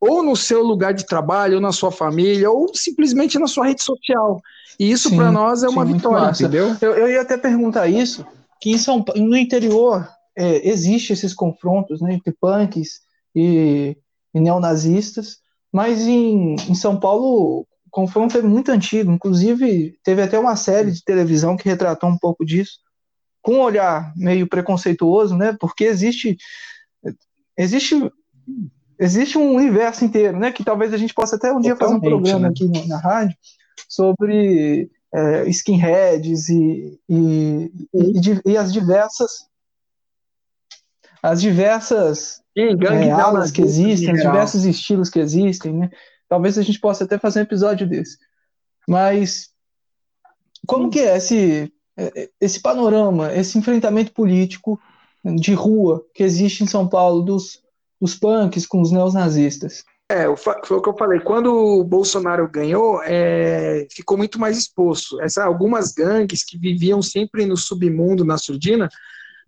[0.00, 3.82] ou no seu lugar de trabalho, ou na sua família, ou simplesmente na sua rede
[3.82, 4.42] social.
[4.78, 6.76] E isso para nós é uma sim, vitória, entendeu?
[6.80, 8.26] Eu, eu, ia até perguntar isso,
[8.60, 13.00] que em São, no interior é, existe esses confrontos né, entre punks
[13.34, 13.96] e,
[14.34, 15.38] e neonazistas,
[15.72, 21.04] mas em, em São Paulo confronto é muito antigo, inclusive teve até uma série de
[21.04, 22.78] televisão que retratou um pouco disso,
[23.42, 25.54] com um olhar meio preconceituoso, né?
[25.60, 26.38] Porque existe
[27.56, 28.10] existe
[28.98, 30.50] existe um universo inteiro, né?
[30.52, 32.48] Que talvez a gente possa até um dia fazer um programa né?
[32.48, 33.36] aqui na, na, rádio
[33.88, 39.30] sobre é, skinheads e, e, e, e, as diversas
[41.22, 45.90] as diversas Sim, é, alas que existem, os diversos estilos que existem, né?
[46.28, 48.18] Talvez a gente possa até fazer um episódio desse.
[48.88, 49.50] Mas
[50.66, 54.80] como que é esse, é, esse panorama, esse enfrentamento político
[55.24, 57.62] de rua que existe em São Paulo dos,
[58.00, 59.84] dos punks com os neonazistas?
[60.10, 61.20] É, foi o que eu falei.
[61.20, 65.20] Quando o Bolsonaro ganhou, é, ficou muito mais exposto.
[65.22, 68.90] Essa, algumas gangues que viviam sempre no submundo, na surdina,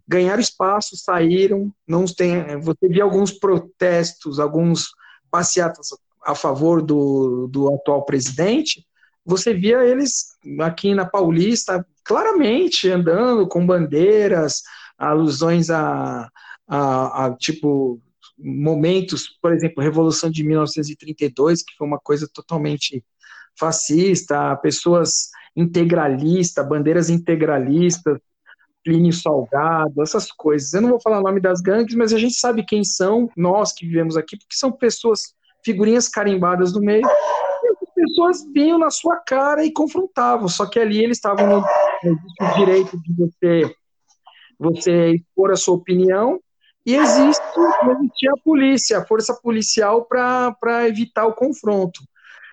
[0.07, 1.73] ganharam espaço, saíram.
[1.87, 4.91] Não tem, você via alguns protestos, alguns
[5.31, 5.89] passeatas
[6.25, 8.87] a favor do, do atual presidente,
[9.25, 14.63] você via eles aqui na Paulista claramente andando com bandeiras,
[14.99, 16.31] alusões a,
[16.69, 18.01] a, a tipo
[18.39, 23.05] momentos, por exemplo, Revolução de 1932, que foi uma coisa totalmente
[23.59, 28.19] fascista, pessoas integralistas, bandeiras integralistas,
[28.85, 30.73] Plínio Salgado, essas coisas.
[30.75, 33.73] Eu não vou falar o nome das gangues, mas a gente sabe quem são, nós
[33.73, 39.17] que vivemos aqui, porque são pessoas figurinhas carimbadas no meio, as pessoas vinham na sua
[39.17, 43.75] cara e confrontavam, só que ali eles estavam no, no direito de você,
[44.59, 46.39] você expor a sua opinião,
[46.87, 47.43] e existe,
[47.97, 52.03] existia a polícia, a força policial para evitar o confronto.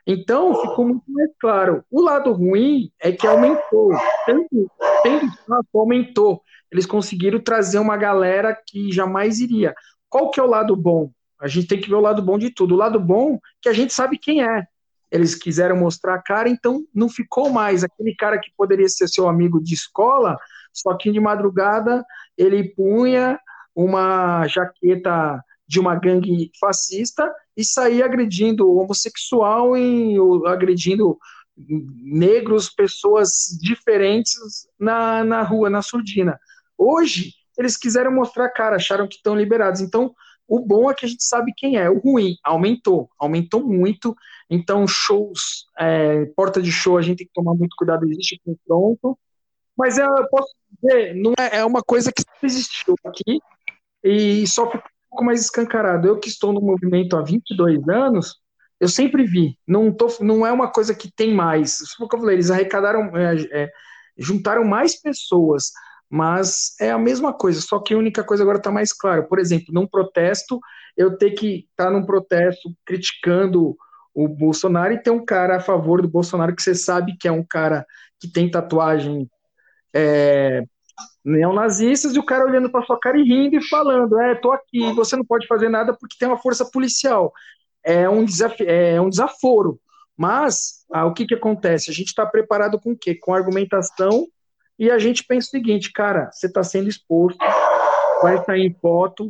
[0.06, 1.84] Então, ficou muito mais claro.
[1.90, 3.92] O lado ruim é que aumentou.
[4.26, 4.72] Tendo,
[5.04, 6.42] tendo espaço, aumentou.
[6.72, 9.76] Eles conseguiram trazer uma galera que jamais iria.
[10.10, 11.12] Qual que é o lado bom?
[11.40, 12.76] A gente tem que ver o lado bom de tudo.
[12.76, 14.66] O lado bom que a gente sabe quem é.
[15.12, 19.28] Eles quiseram mostrar a cara, então não ficou mais aquele cara que poderia ser seu
[19.28, 20.38] amigo de escola,
[20.72, 22.06] só que de madrugada
[22.38, 23.38] ele punha
[23.76, 30.16] uma jaqueta de uma gangue fascista e saía agredindo homossexual e
[30.48, 31.18] agredindo
[31.58, 36.40] negros, pessoas diferentes na, na rua, na surdina.
[36.78, 39.82] Hoje, eles quiseram mostrar a cara, acharam que estão liberados.
[39.82, 40.16] Então,
[40.48, 41.90] o bom é que a gente sabe quem é.
[41.90, 44.16] O ruim aumentou, aumentou muito.
[44.50, 49.18] Então, shows, é, porta de show, a gente tem que tomar muito cuidado, existe confronto.
[49.78, 53.40] Mas eu posso dizer, não é, é uma coisa que existiu aqui
[54.04, 56.08] e só ficou pouco mais escancarado.
[56.08, 58.38] Eu que estou no movimento há 22 anos,
[58.80, 59.58] eu sempre vi.
[59.68, 61.82] Não, tô, não é uma coisa que tem mais.
[61.82, 63.72] Isso foi o que eu falei, eles arrecadaram, é, é,
[64.18, 65.72] juntaram mais pessoas,
[66.10, 69.24] mas é a mesma coisa, só que a única coisa agora está mais clara.
[69.24, 70.60] Por exemplo, num protesto,
[70.98, 73.76] eu ter que estar tá num protesto criticando
[74.14, 77.32] o Bolsonaro e ter um cara a favor do Bolsonaro que você sabe que é
[77.32, 77.86] um cara
[78.20, 79.30] que tem tatuagem
[79.94, 80.64] é,
[81.24, 84.92] neonazistas e o cara olhando para sua cara e rindo e falando: É, tô aqui,
[84.94, 87.32] você não pode fazer nada porque tem uma força policial.
[87.84, 89.80] É um, desafio, é um desaforo.
[90.18, 91.90] Mas ah, o que, que acontece?
[91.90, 93.16] A gente está preparado com o quê?
[93.16, 94.28] Com argumentação
[94.82, 97.38] e a gente pensa o seguinte, cara, você está sendo exposto,
[98.22, 99.28] vai sair em foto.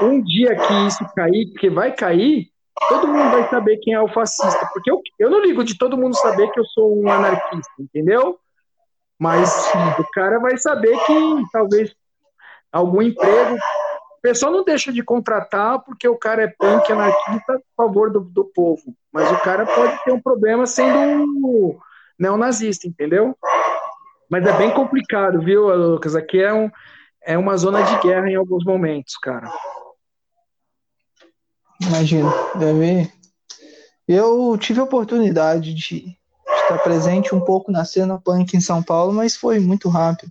[0.00, 2.48] Um dia que isso cair, porque vai cair,
[2.88, 4.66] todo mundo vai saber quem é o fascista.
[4.72, 8.38] Porque eu, eu não ligo de todo mundo saber que eu sou um anarquista, entendeu?
[9.18, 9.50] Mas
[9.98, 11.94] o cara vai saber que talvez
[12.72, 13.56] algum emprego.
[13.56, 18.20] O pessoal não deixa de contratar porque o cara é punk anarquista a favor do,
[18.20, 18.94] do povo.
[19.12, 21.78] Mas o cara pode ter um problema sendo um
[22.18, 23.36] neonazista, entendeu?
[24.28, 26.14] Mas é bem complicado, viu, Lucas?
[26.14, 26.70] Aqui é, um,
[27.22, 29.50] é uma zona de guerra em alguns momentos, cara.
[31.80, 33.10] Imagino, deve.
[34.06, 36.18] Eu tive a oportunidade de
[36.68, 40.30] estar presente um pouco na cena punk em São Paulo, mas foi muito rápido.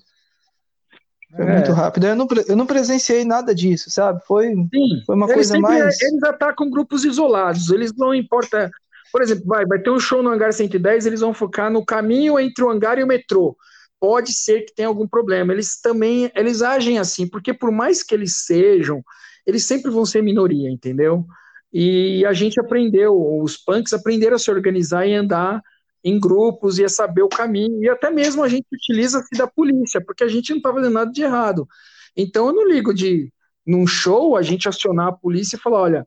[1.35, 1.53] Foi é.
[1.53, 2.07] muito rápido.
[2.07, 4.21] Eu não, eu não presenciei nada disso, sabe?
[4.25, 5.99] Foi, Sim, foi uma coisa mais.
[6.01, 8.69] Eles atacam grupos isolados, eles não importa.
[9.11, 12.39] Por exemplo, vai, vai ter um show no Hangar 110, eles vão focar no caminho
[12.39, 13.55] entre o hangar e o metrô.
[13.99, 15.53] Pode ser que tenha algum problema.
[15.53, 19.01] Eles também eles agem assim, porque por mais que eles sejam,
[19.45, 21.25] eles sempre vão ser minoria, entendeu?
[21.73, 25.61] E a gente aprendeu, os punks aprenderam a se organizar e andar
[26.03, 30.23] em grupos, ia saber o caminho, e até mesmo a gente utiliza-se da polícia, porque
[30.23, 31.67] a gente não está fazendo nada de errado.
[32.15, 33.31] Então eu não ligo de,
[33.65, 36.05] num show, a gente acionar a polícia e falar: olha,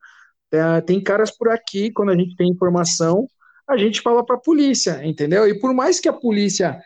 [0.53, 3.26] é, tem caras por aqui, quando a gente tem informação,
[3.68, 5.47] a gente fala para a polícia, entendeu?
[5.47, 6.80] E por mais que a polícia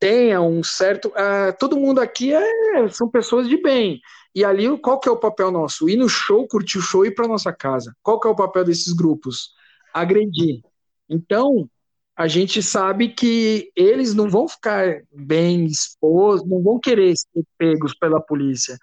[0.00, 1.08] tenha um certo.
[1.08, 4.00] Uh, todo mundo aqui é, são pessoas de bem.
[4.34, 5.88] E ali, qual que é o papel nosso?
[5.88, 7.94] Ir no show, curtir o show e ir para nossa casa.
[8.02, 9.50] Qual que é o papel desses grupos?
[9.92, 10.62] Agredir.
[11.08, 11.68] Então,
[12.20, 17.94] a gente sabe que eles não vão ficar bem expostos, não vão querer ser pegos
[17.94, 18.76] pela polícia.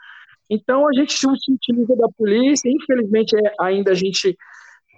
[0.50, 4.36] Então a gente se utiliza da polícia, infelizmente é, ainda a gente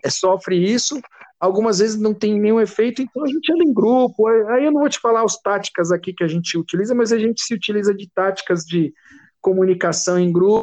[0.01, 1.01] é, sofre isso,
[1.37, 4.25] algumas vezes não tem nenhum efeito, então a gente anda em grupo.
[4.29, 7.19] Aí eu não vou te falar as táticas aqui que a gente utiliza, mas a
[7.19, 8.93] gente se utiliza de táticas de
[9.41, 10.61] comunicação em grupo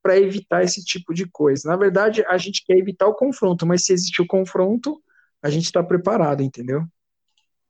[0.00, 1.70] para evitar esse tipo de coisa.
[1.70, 5.02] Na verdade, a gente quer evitar o confronto, mas se existe o confronto,
[5.44, 6.86] a gente está preparado, entendeu?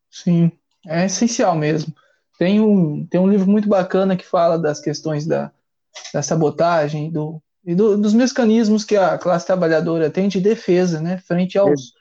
[0.08, 0.52] Sim,
[0.86, 1.92] é essencial mesmo.
[2.38, 5.50] Tem um, tem um livro muito bacana que fala das questões da,
[6.12, 11.18] da sabotagem do, e do, dos mecanismos que a classe trabalhadora tem de defesa, né,
[11.18, 11.92] frente aos,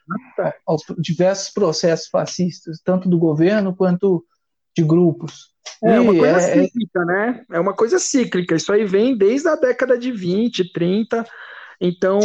[0.63, 4.23] aos diversos processos fascistas, tanto do governo quanto
[4.77, 5.53] de grupos.
[5.83, 7.45] É uma coisa é, é cíclica, né?
[7.51, 8.55] É uma coisa cíclica.
[8.55, 11.25] Isso aí vem desde a década de 20, 30,
[11.85, 12.21] então,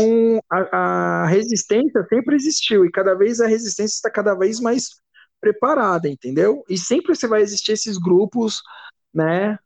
[0.48, 4.90] a, a, resistência sempre existiu e cada vez a resistência está cada vez mais
[5.40, 6.64] preparada, entendeu?
[6.68, 8.62] E sempre você vai existir esses grupos,
[9.12, 9.58] né?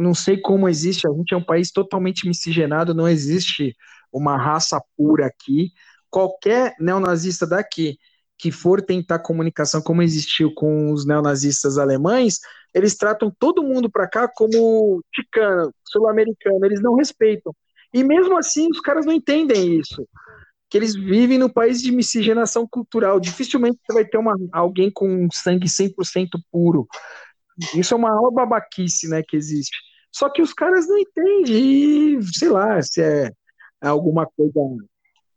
[0.00, 3.76] Não sei como existe, a gente é um país totalmente miscigenado, não existe
[4.12, 5.70] uma raça pura aqui.
[6.10, 7.98] Qualquer neonazista daqui
[8.36, 12.40] que for tentar comunicação como existiu com os neonazistas alemães,
[12.74, 17.54] eles tratam todo mundo para cá como ticano, sul-americano, eles não respeitam.
[17.92, 20.06] E mesmo assim, os caras não entendem isso.
[20.70, 23.20] Que eles vivem no país de miscigenação cultural.
[23.20, 26.86] Dificilmente você vai ter uma, alguém com sangue 100% puro.
[27.74, 29.76] Isso é uma maior babaquice né, que existe.
[30.10, 32.16] Só que os caras não entendem.
[32.16, 33.30] E, sei lá, se é
[33.80, 34.52] alguma coisa.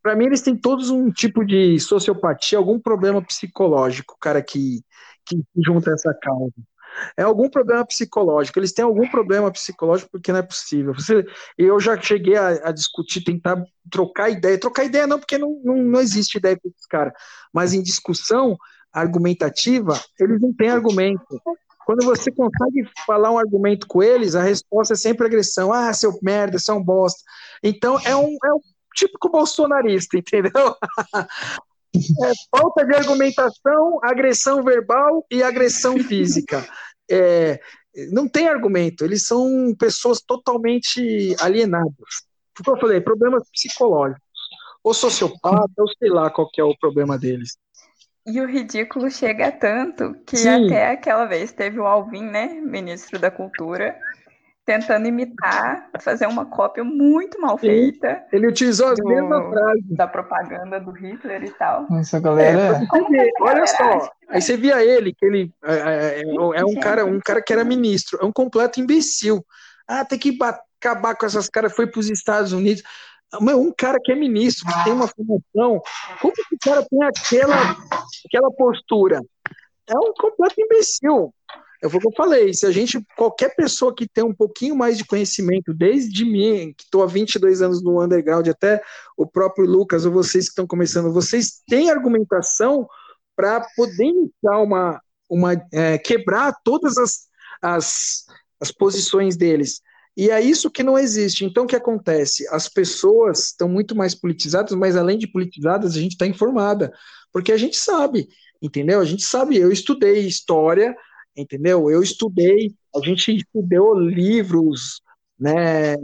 [0.01, 4.81] Para mim, eles têm todos um tipo de sociopatia, algum problema psicológico, cara, que,
[5.25, 6.53] que junta essa causa.
[7.17, 8.59] É algum problema psicológico.
[8.59, 10.93] Eles têm algum problema psicológico porque não é possível.
[10.93, 11.25] Você,
[11.57, 14.59] eu já cheguei a, a discutir, tentar trocar ideia.
[14.59, 17.13] Trocar ideia não, porque não, não, não existe ideia para esses caras.
[17.53, 18.57] Mas em discussão
[18.91, 21.41] argumentativa, eles não têm argumento.
[21.85, 25.71] Quando você consegue falar um argumento com eles, a resposta é sempre agressão.
[25.71, 27.21] Ah, seu merda, você é um bosta.
[27.61, 28.59] Então é um, é um
[28.95, 30.75] típico bolsonarista, entendeu?
[31.95, 36.65] É, falta de argumentação, agressão verbal e agressão física.
[37.09, 37.59] É,
[38.11, 42.25] não tem argumento, eles são pessoas totalmente alienadas.
[42.53, 44.23] Porque eu falei, problemas psicológicos.
[44.83, 47.57] Ou sociopata, ou sei lá qual é o problema deles.
[48.25, 50.65] E o ridículo chega tanto que Sim.
[50.65, 53.95] até aquela vez teve o Alvin, né, ministro da Cultura,
[54.65, 58.25] tentando imitar, fazer uma cópia muito mal feita.
[58.31, 59.83] Ele utilizou as do, mesmas frases.
[59.91, 61.85] Da propaganda do Hitler e tal.
[61.99, 62.81] Essa galera.
[62.81, 67.05] É, olha só, aí você via ele, que ele é, é, é, é um, cara,
[67.05, 69.45] um cara que era ministro, é um completo imbecil.
[69.87, 70.35] Ah, tem que
[70.79, 72.81] acabar com essas caras, foi para os Estados Unidos.
[73.39, 75.81] Meu, um cara que é ministro, que tem uma formação,
[76.21, 77.75] como que o cara tem aquela,
[78.25, 79.21] aquela postura?
[79.87, 81.31] É um completo imbecil.
[81.85, 84.97] É o que eu falei, se a gente, qualquer pessoa que tem um pouquinho mais
[84.97, 88.81] de conhecimento, desde mim, que estou há 22 anos no underground, até
[89.15, 92.87] o próprio Lucas, ou vocês que estão começando, vocês têm argumentação
[93.35, 97.27] para poder iniciar uma, uma é, quebrar todas as,
[97.61, 98.25] as,
[98.59, 99.79] as posições deles.
[100.17, 101.45] E é isso que não existe.
[101.45, 102.47] Então, o que acontece?
[102.49, 106.91] As pessoas estão muito mais politizadas, mas além de politizadas, a gente está informada,
[107.31, 108.27] porque a gente sabe,
[108.59, 108.99] entendeu?
[108.99, 109.57] A gente sabe.
[109.57, 110.95] Eu estudei história,
[111.35, 111.89] entendeu?
[111.89, 115.01] Eu estudei, a gente estudou livros,
[115.39, 115.95] né,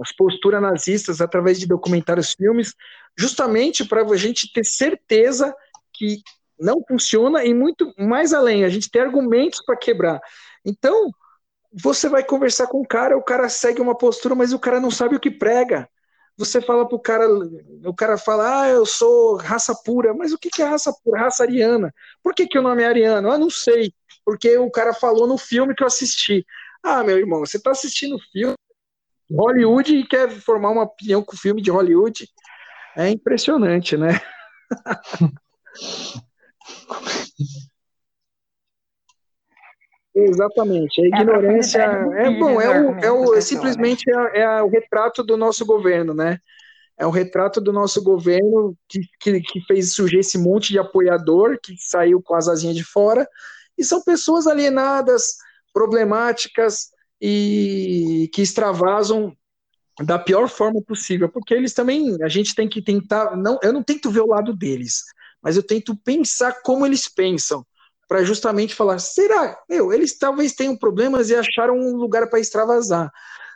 [0.00, 2.74] as posturas nazistas através de documentários, filmes,
[3.16, 5.54] justamente para a gente ter certeza
[5.92, 6.18] que
[6.58, 10.20] não funciona e muito mais além, a gente tem argumentos para quebrar.
[10.64, 11.10] Então,
[11.72, 14.90] você vai conversar com o cara, o cara segue uma postura, mas o cara não
[14.90, 15.88] sabe o que prega.
[16.36, 17.26] Você fala pro cara,
[17.84, 21.20] o cara fala, ah, eu sou raça pura, mas o que, é raça pura?
[21.20, 21.94] Raça ariana.
[22.22, 23.30] Por que, que o nome é ariano?
[23.30, 23.92] Ah, não sei
[24.24, 26.44] porque o cara falou no filme que eu assisti.
[26.82, 28.54] Ah, meu irmão, você está assistindo filme
[29.30, 32.28] Hollywood e quer formar uma opinião com o filme de Hollywood?
[32.96, 34.20] É impressionante, né?
[40.16, 44.68] Exatamente, a ignorância é, é bom, é, o, é, o, é simplesmente é, é, o
[44.68, 46.38] retrato do nosso governo, né?
[46.96, 51.58] É o retrato do nosso governo que, que, que fez surgir esse monte de apoiador
[51.60, 53.28] que saiu com as asinhas de fora
[53.76, 55.36] e são pessoas alienadas,
[55.72, 59.36] problemáticas e que extravasam
[60.02, 63.82] da pior forma possível, porque eles também, a gente tem que tentar, não, eu não
[63.82, 65.02] tento ver o lado deles,
[65.40, 67.64] mas eu tento pensar como eles pensam,
[68.08, 73.10] para justamente falar, será, meu, eles talvez tenham problemas e acharam um lugar para extravasar.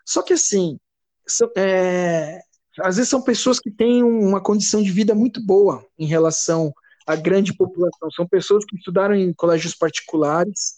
[0.07, 0.79] Só que assim,
[1.27, 2.41] são, é,
[2.81, 6.73] às vezes são pessoas que têm uma condição de vida muito boa em relação
[7.09, 8.11] a grande população.
[8.11, 10.77] São pessoas que estudaram em colégios particulares,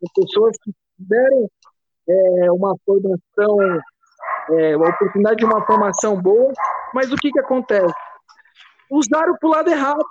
[0.00, 1.48] são pessoas que tiveram
[2.08, 3.80] é, uma formação,
[4.50, 6.52] é, a oportunidade de uma formação boa,
[6.92, 7.94] mas o que, que acontece?
[8.90, 10.04] Usaram para o lado errado.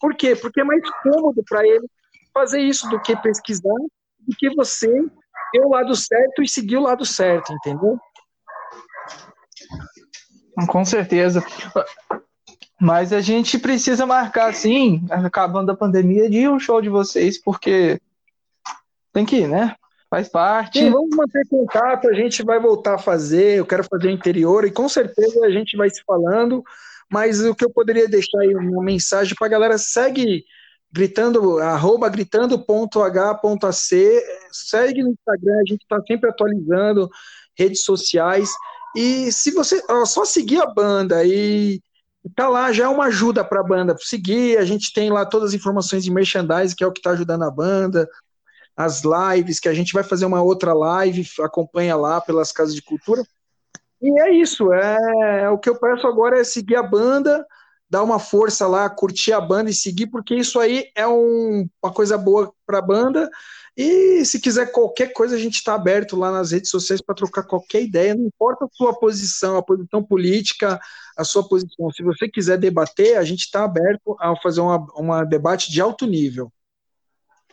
[0.00, 0.34] Por quê?
[0.34, 1.86] Porque é mais cômodo para ele
[2.34, 3.78] fazer isso do que pesquisar,
[4.18, 4.90] do que você
[5.52, 7.96] ter o lado certo e seguir o lado certo, entendeu?
[10.68, 11.44] Com certeza.
[12.80, 17.98] Mas a gente precisa marcar, sim, acabando a pandemia, de um show de vocês, porque
[19.12, 19.74] tem que ir, né?
[20.10, 20.80] Faz parte.
[20.80, 24.64] Sim, vamos manter contato, a gente vai voltar a fazer, eu quero fazer o interior,
[24.66, 26.62] e com certeza a gente vai se falando,
[27.10, 30.44] mas o que eu poderia deixar aí uma mensagem para a galera, segue
[30.92, 32.62] gritando, arroba gritando.h.ac,
[34.52, 37.08] segue no Instagram, a gente está sempre atualizando
[37.58, 38.50] redes sociais,
[38.94, 41.80] e se você, ó, só seguir a banda e
[42.34, 44.58] tá lá, já é uma ajuda para a banda seguir.
[44.58, 47.44] A gente tem lá todas as informações de merchandising, que é o que está ajudando
[47.44, 48.08] a banda,
[48.76, 52.82] as lives, que a gente vai fazer uma outra live, acompanha lá pelas casas de
[52.82, 53.22] cultura.
[54.00, 57.46] E é isso, é, é o que eu peço agora é seguir a banda,
[57.88, 61.92] dar uma força lá, curtir a banda e seguir, porque isso aí é um, uma
[61.92, 63.30] coisa boa para a banda
[63.76, 67.42] e se quiser qualquer coisa, a gente está aberto lá nas redes sociais para trocar
[67.42, 70.80] qualquer ideia, não importa a sua posição, a posição política,
[71.16, 71.90] a sua posição.
[71.90, 76.50] Se você quiser debater, a gente está aberto a fazer uma debate de alto nível.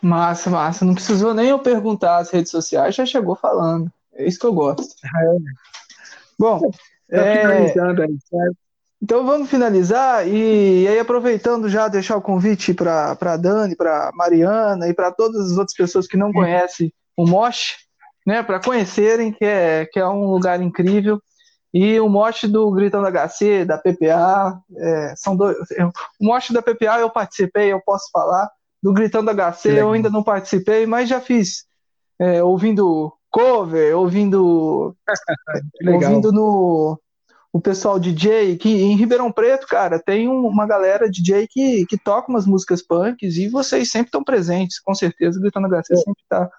[0.00, 0.84] Massa, massa.
[0.84, 3.92] Não precisou nem eu perguntar as redes sociais, já chegou falando.
[4.14, 4.94] É isso que eu gosto.
[5.04, 5.36] É.
[6.38, 6.70] Bom,
[7.10, 7.46] tá é...
[7.46, 8.63] aí, certo?
[9.04, 14.94] Então vamos finalizar e, aí aproveitando já deixar o convite para Dani, para Mariana e
[14.94, 17.76] para todas as outras pessoas que não conhecem o Mosh,
[18.26, 21.20] né, para conhecerem, que é, que é um lugar incrível.
[21.72, 25.54] E o mote do Gritando HC, da PPA, é, são dois.
[26.18, 28.48] O mote da PPA eu participei, eu posso falar.
[28.82, 31.66] Do Gritando HC eu ainda não participei, mas já fiz.
[32.18, 34.96] É, ouvindo cover, ouvindo.
[35.92, 36.98] ouvindo no.
[37.54, 42.28] O pessoal DJ, que em Ribeirão Preto, cara, tem uma galera DJ que, que toca
[42.28, 45.40] umas músicas punks e vocês sempre estão presentes, com certeza.
[45.40, 46.50] Gritando HC sempre está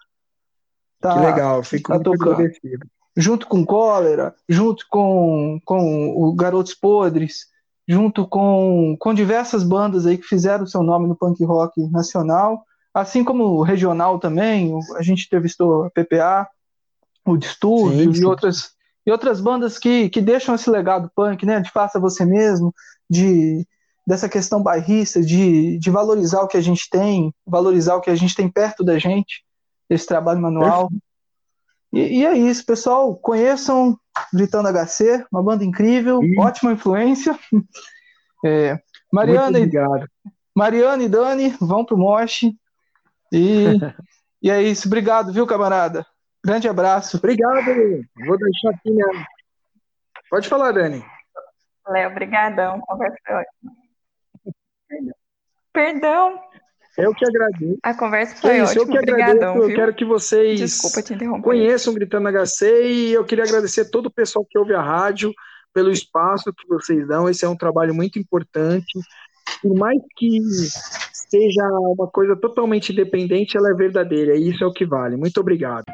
[1.06, 2.88] Tá, que legal, fico tá muito agradecido.
[3.16, 7.46] Junto com Cólera, junto com, com o Garotos Podres,
[7.88, 13.24] junto com, com diversas bandas aí que fizeram seu nome no punk rock nacional, assim
[13.24, 16.48] como regional também, a gente entrevistou a PPA,
[17.26, 18.72] o Distúrbio e outras,
[19.06, 22.74] e outras bandas que, que deixam esse legado punk, né, de faça você mesmo,
[23.10, 23.66] de
[24.08, 28.16] dessa questão bairrista, de, de valorizar o que a gente tem, valorizar o que a
[28.16, 29.44] gente tem perto da gente,
[29.90, 30.92] esse trabalho manual.
[31.92, 33.16] E, e, é isso, pessoal.
[33.16, 33.98] Conheçam
[34.32, 37.38] Gritando HC, uma banda incrível, ótima influência.
[38.48, 38.80] É,
[39.12, 39.68] Mariana, e,
[40.54, 42.44] Mariana e Dani vão pro Mosh.
[43.34, 43.66] E,
[44.40, 44.88] e é isso.
[44.88, 46.06] Obrigado, viu, camarada?
[46.46, 47.18] Grande abraço.
[47.18, 47.66] Obrigado.
[48.28, 49.08] Vou deixar aqui minha.
[50.30, 51.04] Pode falar, Dani.
[51.88, 52.80] Léo, obrigadão.
[52.82, 53.72] Conversa foi ótima.
[55.74, 56.40] Perdão.
[56.98, 57.80] Eu que agradeço.
[57.84, 58.82] A conversa foi é isso, ótima.
[58.84, 59.72] Eu que Obrigadão, agradeço.
[59.72, 61.44] Eu quero que vocês Desculpa te interromper.
[61.44, 65.34] conheçam Gritando HC e eu queria agradecer todo o pessoal que ouve a rádio
[65.74, 67.28] pelo espaço que vocês dão.
[67.28, 69.00] Esse é um trabalho muito importante.
[69.62, 70.40] Por mais que
[71.30, 71.68] seja
[71.98, 75.18] uma coisa totalmente independente, ela é verdadeira e isso é o que vale.
[75.18, 75.86] Muito obrigado.